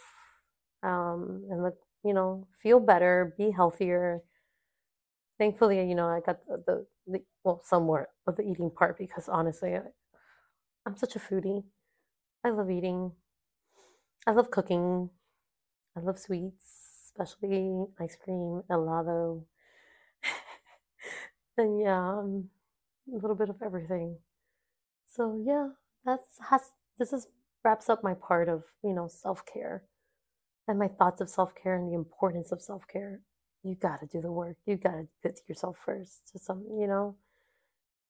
um, 0.84 1.46
and 1.52 1.64
look, 1.64 1.78
you 2.04 2.14
know, 2.14 2.48
feel 2.54 2.80
better, 2.80 3.34
be 3.38 3.52
healthier. 3.52 4.22
Thankfully, 5.38 5.88
you 5.88 5.96
know, 5.96 6.08
I 6.08 6.20
got 6.22 6.46
the, 6.48 6.64
the, 6.66 6.88
the 7.08 7.24
well, 7.44 7.62
somewhat 7.64 8.08
of 8.26 8.36
the 8.36 8.44
eating 8.44 8.72
part 8.72 8.98
because 8.98 9.30
honestly, 9.30 9.76
I, 9.76 9.82
I'm 10.88 10.96
such 10.98 11.16
a 11.16 11.20
foodie. 11.20 11.64
I 12.44 12.52
love 12.52 12.72
eating. 12.72 13.14
I 14.28 14.32
love 14.32 14.52
cooking. 14.52 15.10
I 15.98 16.02
love 16.02 16.20
sweets, 16.20 17.12
especially 17.12 17.86
ice 18.00 18.18
cream, 18.24 18.62
helado. 18.70 19.46
and 21.58 21.80
yeah, 21.82 22.20
um, 22.20 22.50
a 23.12 23.16
little 23.16 23.36
bit 23.36 23.50
of 23.50 23.58
everything. 23.66 24.18
So 25.08 25.42
yeah, 25.44 25.70
that's 26.06 26.40
has 26.52 26.72
this 27.00 27.14
is 27.14 27.28
wraps 27.64 27.90
up 27.90 28.04
my 28.04 28.14
part 28.14 28.50
of, 28.50 28.64
you 28.84 28.94
know, 28.94 29.08
self-care 29.08 29.84
and 30.68 30.80
my 30.80 30.88
thoughts 30.88 31.22
of 31.22 31.30
self-care 31.30 31.76
and 31.76 31.90
the 31.90 31.96
importance 31.96 32.52
of 32.52 32.62
self-care. 32.62 33.22
You 33.64 33.76
got 33.76 34.00
to 34.02 34.08
do 34.08 34.22
the 34.22 34.32
work. 34.32 34.58
You 34.66 34.78
got 34.78 34.92
to 34.92 35.08
put 35.24 35.40
yourself 35.50 35.78
first. 35.84 36.30
To 36.34 36.40
some, 36.40 36.66
you 36.80 36.88
know, 36.88 37.16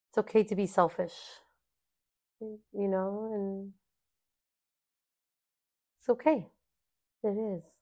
it's 0.10 0.18
okay 0.20 0.44
to 0.44 0.56
be 0.56 0.68
selfish, 0.68 1.14
you 2.42 2.88
know, 2.88 3.32
and 3.34 3.74
it's 6.00 6.10
okay. 6.10 6.48
It 7.24 7.30
is. 7.30 7.77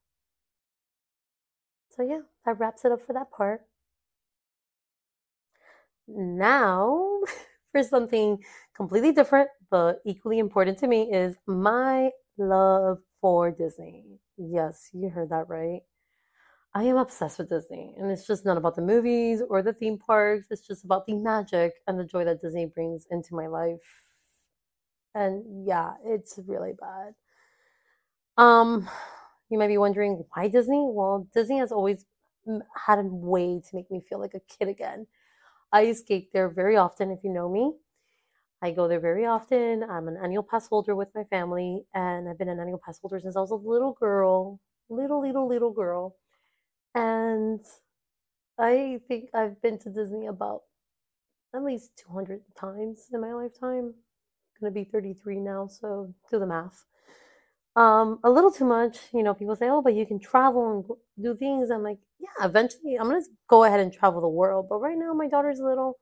So 1.95 2.03
yeah, 2.03 2.21
that 2.45 2.59
wraps 2.59 2.85
it 2.85 2.91
up 2.91 3.01
for 3.01 3.13
that 3.13 3.31
part. 3.31 3.61
Now, 6.07 7.19
for 7.71 7.83
something 7.83 8.43
completely 8.75 9.11
different 9.11 9.49
but 9.69 9.99
equally 10.05 10.39
important 10.39 10.77
to 10.79 10.87
me 10.87 11.11
is 11.11 11.35
my 11.47 12.11
love 12.37 12.99
for 13.19 13.51
Disney. 13.51 14.19
Yes, 14.37 14.89
you 14.93 15.09
heard 15.09 15.29
that 15.29 15.49
right. 15.49 15.81
I 16.73 16.83
am 16.85 16.97
obsessed 16.97 17.39
with 17.39 17.49
Disney, 17.49 17.95
and 17.97 18.11
it's 18.11 18.27
just 18.27 18.45
not 18.45 18.57
about 18.57 18.75
the 18.75 18.81
movies 18.83 19.41
or 19.49 19.61
the 19.63 19.73
theme 19.73 19.97
parks. 19.97 20.47
It's 20.51 20.67
just 20.67 20.85
about 20.85 21.05
the 21.07 21.15
magic 21.15 21.73
and 21.87 21.99
the 21.99 22.03
joy 22.05 22.25
that 22.25 22.41
Disney 22.41 22.65
brings 22.67 23.07
into 23.11 23.35
my 23.35 23.47
life. 23.47 23.81
And 25.15 25.65
yeah, 25.65 25.95
it's 26.03 26.37
really 26.45 26.73
bad. 26.73 27.15
Um, 28.37 28.89
you 29.49 29.57
might 29.57 29.67
be 29.67 29.77
wondering 29.77 30.23
why 30.33 30.47
Disney? 30.47 30.85
Well, 30.89 31.27
Disney 31.33 31.59
has 31.59 31.71
always 31.71 32.05
had 32.85 32.99
a 32.99 33.03
way 33.03 33.61
to 33.61 33.75
make 33.75 33.89
me 33.91 34.01
feel 34.07 34.19
like 34.19 34.33
a 34.33 34.39
kid 34.39 34.67
again. 34.67 35.07
I 35.71 35.91
skate 35.93 36.31
there 36.33 36.49
very 36.49 36.77
often, 36.77 37.11
if 37.11 37.19
you 37.23 37.31
know 37.31 37.49
me. 37.49 37.73
I 38.61 38.71
go 38.71 38.87
there 38.87 38.99
very 38.99 39.25
often. 39.25 39.83
I'm 39.83 40.07
an 40.07 40.17
annual 40.21 40.43
pass 40.43 40.67
holder 40.67 40.95
with 40.95 41.09
my 41.13 41.23
family, 41.25 41.85
and 41.93 42.27
I've 42.29 42.37
been 42.37 42.49
an 42.49 42.59
annual 42.59 42.81
pass 42.83 42.99
holder 42.99 43.19
since 43.19 43.35
I 43.35 43.41
was 43.41 43.51
a 43.51 43.55
little 43.55 43.93
girl, 43.93 44.59
little, 44.89 45.21
little, 45.21 45.47
little 45.47 45.71
girl. 45.71 46.15
And 46.95 47.59
I 48.57 49.01
think 49.07 49.29
I've 49.33 49.61
been 49.61 49.77
to 49.79 49.89
Disney 49.89 50.27
about 50.27 50.61
at 51.53 51.63
least 51.63 51.91
200 51.97 52.41
times 52.55 53.07
in 53.13 53.21
my 53.21 53.33
lifetime. 53.33 53.93
I'm 53.95 54.61
gonna 54.61 54.71
be 54.71 54.85
33 54.85 55.39
now, 55.39 55.67
so 55.67 56.13
do 56.31 56.39
the 56.39 56.45
math. 56.47 56.85
Um, 57.75 58.19
a 58.23 58.29
little 58.29 58.51
too 58.51 58.63
much, 58.65 58.97
you 59.13 59.21
know, 59.21 59.33
people 59.33 59.55
say, 59.55 59.67
oh, 59.69 59.81
but 59.81 59.93
you 59.95 60.05
can 60.05 60.19
travel 60.19 60.71
and 60.71 61.23
do 61.23 61.35
things. 61.35 61.69
I'm 61.69 61.83
like, 61.83 61.97
yeah, 62.19 62.45
eventually 62.45 62.95
I'm 62.95 63.09
gonna 63.09 63.21
go 63.49 63.65
ahead 63.65 63.81
and 63.81 63.91
travel 63.91 64.21
the 64.21 64.29
world. 64.29 64.67
But 64.69 64.79
right 64.79 64.97
now, 64.97 65.13
my 65.13 65.27
daughter's 65.27 65.59
little. 65.59 65.99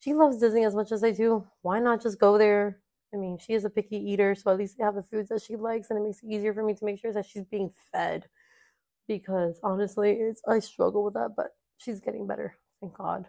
She 0.00 0.14
loves 0.14 0.38
Disney 0.38 0.64
as 0.64 0.74
much 0.74 0.92
as 0.92 1.04
I 1.04 1.12
do. 1.12 1.46
Why 1.62 1.80
not 1.80 2.02
just 2.02 2.20
go 2.20 2.38
there? 2.38 2.80
I 3.14 3.16
mean, 3.16 3.38
she 3.38 3.54
is 3.54 3.64
a 3.64 3.70
picky 3.70 3.96
eater, 3.96 4.34
so 4.34 4.50
at 4.50 4.58
least 4.58 4.76
I 4.80 4.84
have 4.84 4.94
the 4.94 5.02
foods 5.02 5.28
that 5.30 5.42
she 5.42 5.56
likes, 5.56 5.90
and 5.90 5.98
it 5.98 6.02
makes 6.02 6.22
it 6.22 6.28
easier 6.30 6.54
for 6.54 6.62
me 6.64 6.74
to 6.74 6.84
make 6.84 7.00
sure 7.00 7.12
that 7.12 7.26
she's 7.26 7.44
being 7.44 7.70
fed. 7.92 8.26
Because 9.08 9.60
honestly, 9.62 10.12
it's 10.12 10.42
I 10.48 10.58
struggle 10.60 11.04
with 11.04 11.14
that, 11.14 11.30
but 11.36 11.52
she's 11.78 12.00
getting 12.00 12.26
better, 12.26 12.56
thank 12.80 12.94
God. 12.94 13.26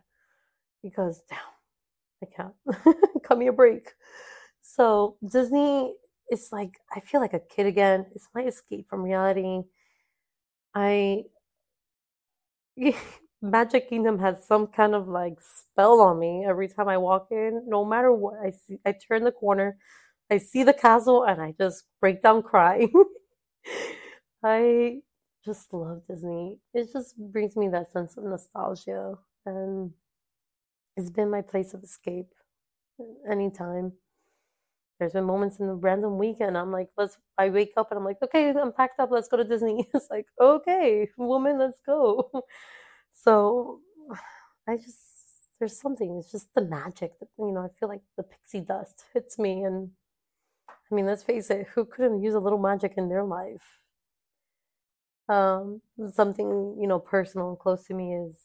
Because 0.83 1.23
damn, 1.29 1.39
I 2.23 2.27
can't. 2.35 2.95
Cut 3.23 3.37
me 3.37 3.47
a 3.47 3.53
break. 3.53 3.93
So 4.61 5.17
Disney 5.25 5.95
is 6.31 6.49
like 6.51 6.79
I 6.95 6.99
feel 7.01 7.21
like 7.21 7.33
a 7.33 7.39
kid 7.39 7.65
again. 7.67 8.07
It's 8.15 8.29
my 8.35 8.43
escape 8.43 8.89
from 8.89 9.03
reality. 9.03 9.63
I 10.75 11.25
Magic 13.41 13.89
Kingdom 13.89 14.19
has 14.19 14.45
some 14.45 14.67
kind 14.67 14.95
of 14.95 15.07
like 15.07 15.37
spell 15.41 16.01
on 16.01 16.19
me 16.19 16.45
every 16.47 16.67
time 16.67 16.87
I 16.89 16.97
walk 16.97 17.27
in. 17.31 17.63
No 17.67 17.85
matter 17.85 18.11
what 18.11 18.35
I 18.43 18.51
see, 18.51 18.79
I 18.85 18.93
turn 18.93 19.23
the 19.23 19.31
corner, 19.31 19.77
I 20.31 20.37
see 20.39 20.63
the 20.63 20.73
castle, 20.73 21.23
and 21.23 21.41
I 21.41 21.53
just 21.59 21.85
break 22.01 22.21
down 22.21 22.43
crying. 22.43 22.91
I 24.43 25.01
just 25.45 25.73
love 25.73 26.05
Disney. 26.07 26.59
It 26.73 26.91
just 26.93 27.17
brings 27.17 27.55
me 27.55 27.67
that 27.69 27.91
sense 27.91 28.17
of 28.17 28.23
nostalgia, 28.25 29.15
and 29.45 29.91
it's 30.97 31.09
been 31.09 31.29
my 31.31 31.41
place 31.41 31.73
of 31.73 31.83
escape 31.83 32.27
anytime. 33.29 33.93
There's 34.99 35.13
been 35.13 35.23
moments 35.25 35.59
in 35.59 35.67
the 35.67 35.73
random 35.75 36.17
weekend 36.17 36.57
I'm 36.57 36.71
like, 36.71 36.89
let's. 36.97 37.17
I 37.37 37.49
wake 37.49 37.73
up 37.77 37.91
and 37.91 37.97
I'm 37.97 38.05
like, 38.05 38.17
okay, 38.21 38.49
I'm 38.49 38.73
packed 38.73 38.99
up. 38.99 39.11
Let's 39.11 39.29
go 39.29 39.37
to 39.37 39.43
Disney. 39.45 39.87
It's 39.93 40.09
like, 40.09 40.27
okay, 40.39 41.09
woman, 41.17 41.59
let's 41.59 41.79
go. 41.85 42.29
So 43.11 43.81
I 44.67 44.77
just 44.77 44.97
there's 45.59 45.79
something. 45.79 46.17
It's 46.19 46.31
just 46.31 46.53
the 46.53 46.61
magic 46.61 47.19
that 47.19 47.29
you 47.37 47.51
know. 47.51 47.61
I 47.61 47.69
feel 47.79 47.89
like 47.89 48.01
the 48.17 48.23
pixie 48.23 48.61
dust 48.61 49.05
hits 49.13 49.37
me, 49.39 49.63
and 49.63 49.91
I 50.91 50.95
mean, 50.95 51.05
let's 51.05 51.23
face 51.23 51.49
it, 51.49 51.67
who 51.73 51.85
couldn't 51.85 52.21
use 52.23 52.33
a 52.35 52.39
little 52.39 52.59
magic 52.59 52.95
in 52.97 53.09
their 53.09 53.23
life? 53.23 53.79
Um, 55.29 55.81
something 56.11 56.75
you 56.79 56.87
know 56.87 56.99
personal 56.99 57.49
and 57.49 57.59
close 57.59 57.85
to 57.85 57.93
me 57.93 58.15
is 58.15 58.35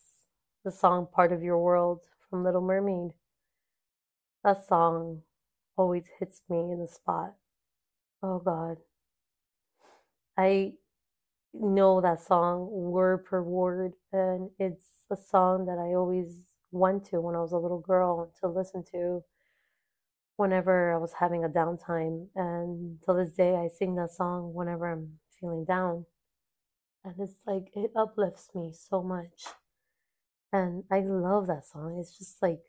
the 0.64 0.70
song 0.70 1.08
"Part 1.12 1.32
of 1.32 1.42
Your 1.42 1.58
World" 1.58 2.02
from 2.30 2.44
Little 2.44 2.60
Mermaid. 2.62 3.12
That 4.44 4.64
song 4.64 5.22
always 5.76 6.04
hits 6.18 6.42
me 6.48 6.58
in 6.58 6.80
the 6.80 6.88
spot. 6.88 7.34
Oh 8.22 8.38
God, 8.38 8.78
I 10.38 10.74
know 11.52 12.00
that 12.00 12.22
song 12.22 12.68
word 12.70 13.24
per 13.26 13.42
word, 13.42 13.92
and 14.12 14.50
it's 14.58 14.87
a 15.10 15.16
song 15.16 15.66
that 15.66 15.78
I 15.78 15.94
always 15.94 16.37
went 16.72 17.04
to 17.06 17.20
when 17.20 17.37
I 17.37 17.40
was 17.40 17.52
a 17.52 17.58
little 17.58 17.80
girl 17.80 18.32
to 18.40 18.48
listen 18.48 18.84
to 18.92 19.22
whenever 20.37 20.92
I 20.92 20.98
was 20.98 21.14
having 21.20 21.44
a 21.44 21.48
downtime. 21.48 22.28
And 22.34 22.98
till 23.04 23.14
this 23.14 23.32
day, 23.32 23.54
I 23.56 23.68
sing 23.68 23.94
that 23.96 24.12
song 24.12 24.52
whenever 24.54 24.90
I'm 24.90 25.18
feeling 25.40 25.64
down. 25.64 26.06
And 27.04 27.14
it's 27.18 27.42
like, 27.46 27.70
it 27.74 27.92
uplifts 27.94 28.48
me 28.54 28.72
so 28.72 29.02
much. 29.02 29.44
And 30.52 30.84
I 30.90 31.00
love 31.00 31.46
that 31.48 31.66
song. 31.66 31.98
It's 32.00 32.16
just 32.16 32.40
like 32.42 32.62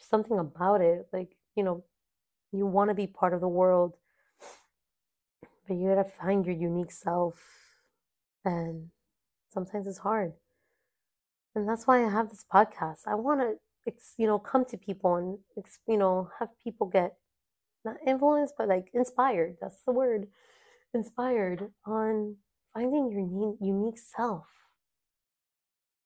something 0.00 0.38
about 0.38 0.80
it. 0.80 1.06
Like, 1.12 1.36
you 1.54 1.62
know, 1.62 1.84
you 2.52 2.66
want 2.66 2.90
to 2.90 2.94
be 2.94 3.06
part 3.06 3.34
of 3.34 3.40
the 3.40 3.48
world, 3.48 3.94
but 5.68 5.76
you 5.76 5.88
gotta 5.88 6.04
find 6.04 6.44
your 6.44 6.56
unique 6.56 6.90
self 6.90 7.40
and 8.44 8.90
sometimes 9.52 9.86
it's 9.86 9.98
hard. 9.98 10.32
And 11.54 11.68
that's 11.68 11.86
why 11.86 12.04
I 12.04 12.10
have 12.10 12.28
this 12.28 12.44
podcast. 12.52 13.00
I 13.06 13.14
want 13.14 13.40
to, 13.40 13.92
you 14.18 14.26
know, 14.26 14.38
come 14.38 14.64
to 14.66 14.76
people 14.76 15.16
and, 15.16 15.38
it's 15.56 15.78
you 15.86 15.96
know, 15.96 16.30
have 16.38 16.48
people 16.62 16.86
get 16.86 17.16
not 17.84 17.96
influenced, 18.06 18.54
but 18.58 18.68
like 18.68 18.90
inspired. 18.92 19.56
That's 19.60 19.82
the 19.84 19.92
word. 19.92 20.28
Inspired 20.92 21.70
on 21.86 22.36
finding 22.74 23.10
your 23.10 23.56
unique 23.60 23.98
self, 23.98 24.46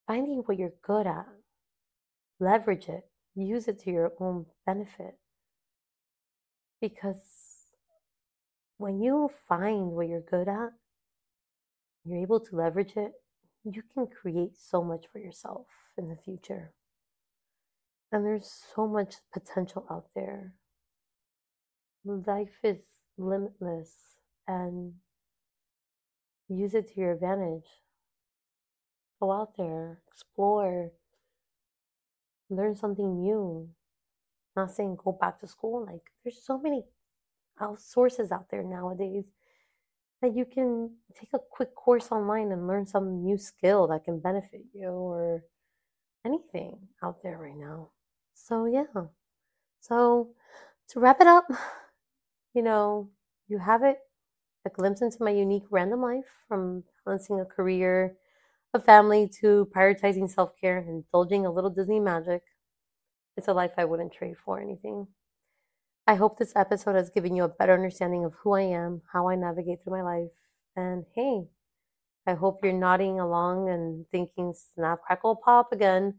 finding 0.06 0.38
what 0.38 0.58
you're 0.58 0.72
good 0.82 1.06
at, 1.06 1.26
leverage 2.38 2.88
it, 2.88 3.04
use 3.34 3.68
it 3.68 3.80
to 3.80 3.90
your 3.90 4.12
own 4.20 4.46
benefit. 4.66 5.18
Because 6.80 7.64
when 8.78 9.00
you 9.00 9.30
find 9.48 9.92
what 9.92 10.08
you're 10.08 10.20
good 10.20 10.48
at, 10.48 10.70
you're 12.04 12.20
able 12.20 12.40
to 12.40 12.56
leverage 12.56 12.92
it, 12.96 13.12
you 13.64 13.82
can 13.94 14.06
create 14.06 14.52
so 14.58 14.82
much 14.82 15.06
for 15.10 15.18
yourself 15.18 15.66
in 15.96 16.08
the 16.08 16.16
future. 16.16 16.72
And 18.12 18.24
there's 18.24 18.50
so 18.74 18.86
much 18.86 19.16
potential 19.32 19.86
out 19.90 20.06
there. 20.14 20.52
Life 22.04 22.58
is 22.62 22.78
limitless 23.16 24.16
and 24.46 24.94
use 26.48 26.74
it 26.74 26.92
to 26.92 27.00
your 27.00 27.12
advantage. 27.12 27.64
Go 29.20 29.32
out 29.32 29.56
there, 29.56 30.00
explore, 30.12 30.90
learn 32.50 32.76
something 32.76 33.20
new. 33.20 33.68
Not 34.56 34.72
saying 34.72 34.98
go 35.02 35.12
back 35.12 35.40
to 35.40 35.46
school. 35.46 35.84
Like, 35.84 36.10
there's 36.22 36.42
so 36.42 36.58
many 36.58 36.84
sources 37.76 38.32
out 38.32 38.50
there 38.50 38.62
nowadays 38.62 39.26
that 40.22 40.34
you 40.34 40.44
can 40.44 40.90
take 41.14 41.30
a 41.34 41.38
quick 41.38 41.74
course 41.74 42.08
online 42.10 42.52
and 42.52 42.66
learn 42.66 42.86
some 42.86 43.22
new 43.22 43.36
skill 43.36 43.86
that 43.88 44.04
can 44.04 44.20
benefit 44.20 44.62
you 44.72 44.88
or 44.88 45.44
anything 46.24 46.78
out 47.02 47.22
there 47.22 47.38
right 47.38 47.56
now. 47.56 47.90
So, 48.34 48.66
yeah. 48.66 48.84
So, 49.80 50.30
to 50.88 51.00
wrap 51.00 51.20
it 51.20 51.26
up, 51.26 51.46
you 52.54 52.62
know, 52.62 53.10
you 53.48 53.58
have 53.58 53.82
it 53.82 53.98
a 54.64 54.70
glimpse 54.70 55.02
into 55.02 55.22
my 55.22 55.30
unique 55.30 55.64
random 55.70 56.00
life 56.00 56.30
from 56.48 56.84
balancing 57.04 57.40
a 57.40 57.44
career, 57.44 58.16
a 58.74 58.80
family, 58.80 59.28
to 59.40 59.68
prioritizing 59.74 60.30
self 60.30 60.52
care 60.60 60.78
and 60.78 60.88
indulging 60.88 61.46
a 61.46 61.52
little 61.52 61.70
Disney 61.70 62.00
magic. 62.00 62.42
It's 63.36 63.48
a 63.48 63.52
life 63.52 63.72
I 63.76 63.84
wouldn't 63.84 64.12
trade 64.12 64.36
for 64.36 64.60
anything. 64.60 65.08
I 66.06 66.16
hope 66.16 66.38
this 66.38 66.52
episode 66.54 66.96
has 66.96 67.08
given 67.08 67.34
you 67.34 67.44
a 67.44 67.48
better 67.48 67.72
understanding 67.72 68.24
of 68.24 68.34
who 68.42 68.52
I 68.52 68.62
am, 68.62 69.02
how 69.12 69.28
I 69.28 69.36
navigate 69.36 69.82
through 69.82 69.96
my 69.96 70.02
life, 70.02 70.30
and 70.76 71.04
hey, 71.14 71.44
I 72.26 72.34
hope 72.34 72.60
you're 72.62 72.72
nodding 72.72 73.20
along 73.20 73.70
and 73.70 74.06
thinking 74.10 74.54
snap, 74.54 75.00
crackle, 75.06 75.36
pop 75.36 75.72
again. 75.72 76.14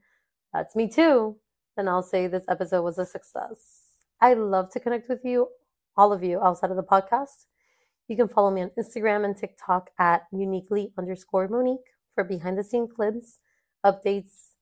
That's 0.53 0.75
me 0.75 0.87
too. 0.87 1.37
Then 1.75 1.87
I'll 1.87 2.03
say 2.03 2.27
this 2.27 2.45
episode 2.47 2.83
was 2.83 2.97
a 2.97 3.05
success. 3.05 3.83
I 4.21 4.33
love 4.33 4.71
to 4.71 4.79
connect 4.79 5.09
with 5.09 5.21
you, 5.23 5.49
all 5.97 6.13
of 6.13 6.23
you 6.23 6.41
outside 6.41 6.71
of 6.71 6.77
the 6.77 6.83
podcast. 6.83 7.45
You 8.07 8.15
can 8.15 8.27
follow 8.27 8.51
me 8.51 8.61
on 8.61 8.71
Instagram 8.79 9.25
and 9.25 9.35
TikTok 9.35 9.89
at 9.99 10.23
uniquely 10.31 10.93
underscore 10.97 11.47
Monique 11.47 11.94
for 12.15 12.23
behind 12.23 12.57
the 12.57 12.63
scene 12.63 12.87
clips, 12.87 13.39
updates. 13.85 14.53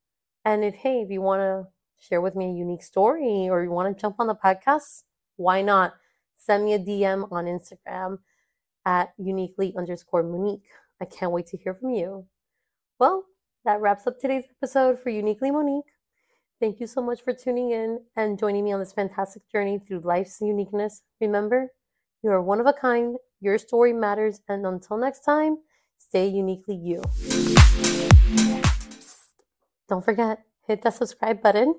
And 0.44 0.64
if, 0.66 0.76
hey, 0.76 1.02
if 1.02 1.10
you 1.10 1.22
want 1.22 1.40
to 1.40 1.68
share 1.98 2.20
with 2.20 2.36
me 2.36 2.46
a 2.46 2.54
unique 2.54 2.84
story 2.84 3.48
or 3.50 3.64
you 3.64 3.72
want 3.72 3.96
to 3.96 4.02
jump 4.02 4.18
on 4.20 4.28
the 4.28 4.36
podcast, 4.36 5.04
why 5.38 5.62
not? 5.62 5.94
Send 6.36 6.66
me 6.66 6.74
a 6.74 6.80
DM 6.80 7.32
on 7.32 7.46
Instagram 7.46 8.18
at 8.86 9.14
uniquely 9.18 9.74
underscore 9.78 10.24
Monique. 10.24 10.68
I 11.02 11.06
can't 11.06 11.32
wait 11.32 11.48
to 11.48 11.58
hear 11.58 11.74
from 11.74 11.92
you. 11.92 12.28
Well, 13.00 13.26
that 13.64 13.80
wraps 13.80 14.08
up 14.08 14.20
today's 14.20 14.44
episode 14.58 15.00
for 15.00 15.10
Uniquely 15.10 15.52
Monique. 15.52 15.86
Thank 16.60 16.80
you 16.80 16.88
so 16.88 17.02
much 17.02 17.22
for 17.22 17.34
tuning 17.34 17.72
in 17.72 18.02
and 18.16 18.38
joining 18.38 18.64
me 18.64 18.74
on 18.74 18.80
this 18.80 18.94
fantastic 18.94 19.50
journey 19.52 19.80
through 19.80 20.02
life's 20.02 20.40
uniqueness. 20.42 21.02
Remember, 21.20 21.72
you 22.22 22.30
are 22.32 22.42
one 22.42 22.60
of 22.60 22.68
a 22.68 22.74
kind, 22.74 23.18
your 23.42 23.58
story 23.58 23.92
matters, 23.92 24.42
and 24.48 24.66
until 24.66 24.98
next 24.98 25.22
time, 25.22 25.58
stay 25.98 26.28
uniquely 26.28 26.76
you. 26.76 27.04
Don't 29.90 30.04
forget, 30.04 30.40
hit 30.68 30.82
that 30.84 30.94
subscribe 30.94 31.42
button, 31.42 31.76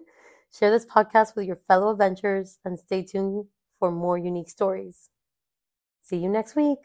share 0.57 0.71
this 0.71 0.87
podcast 0.87 1.37
with 1.37 1.47
your 1.47 1.57
fellow 1.57 1.91
adventurers, 1.93 2.59
and 2.65 2.79
stay 2.79 3.03
tuned 3.03 3.47
for 3.79 3.91
more 3.91 4.19
unique 4.19 4.51
stories. 4.51 5.11
See 6.03 6.19
you 6.19 6.29
next 6.29 6.55
week. 6.55 6.79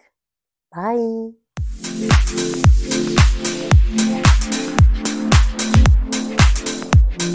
Bye. 0.74 1.32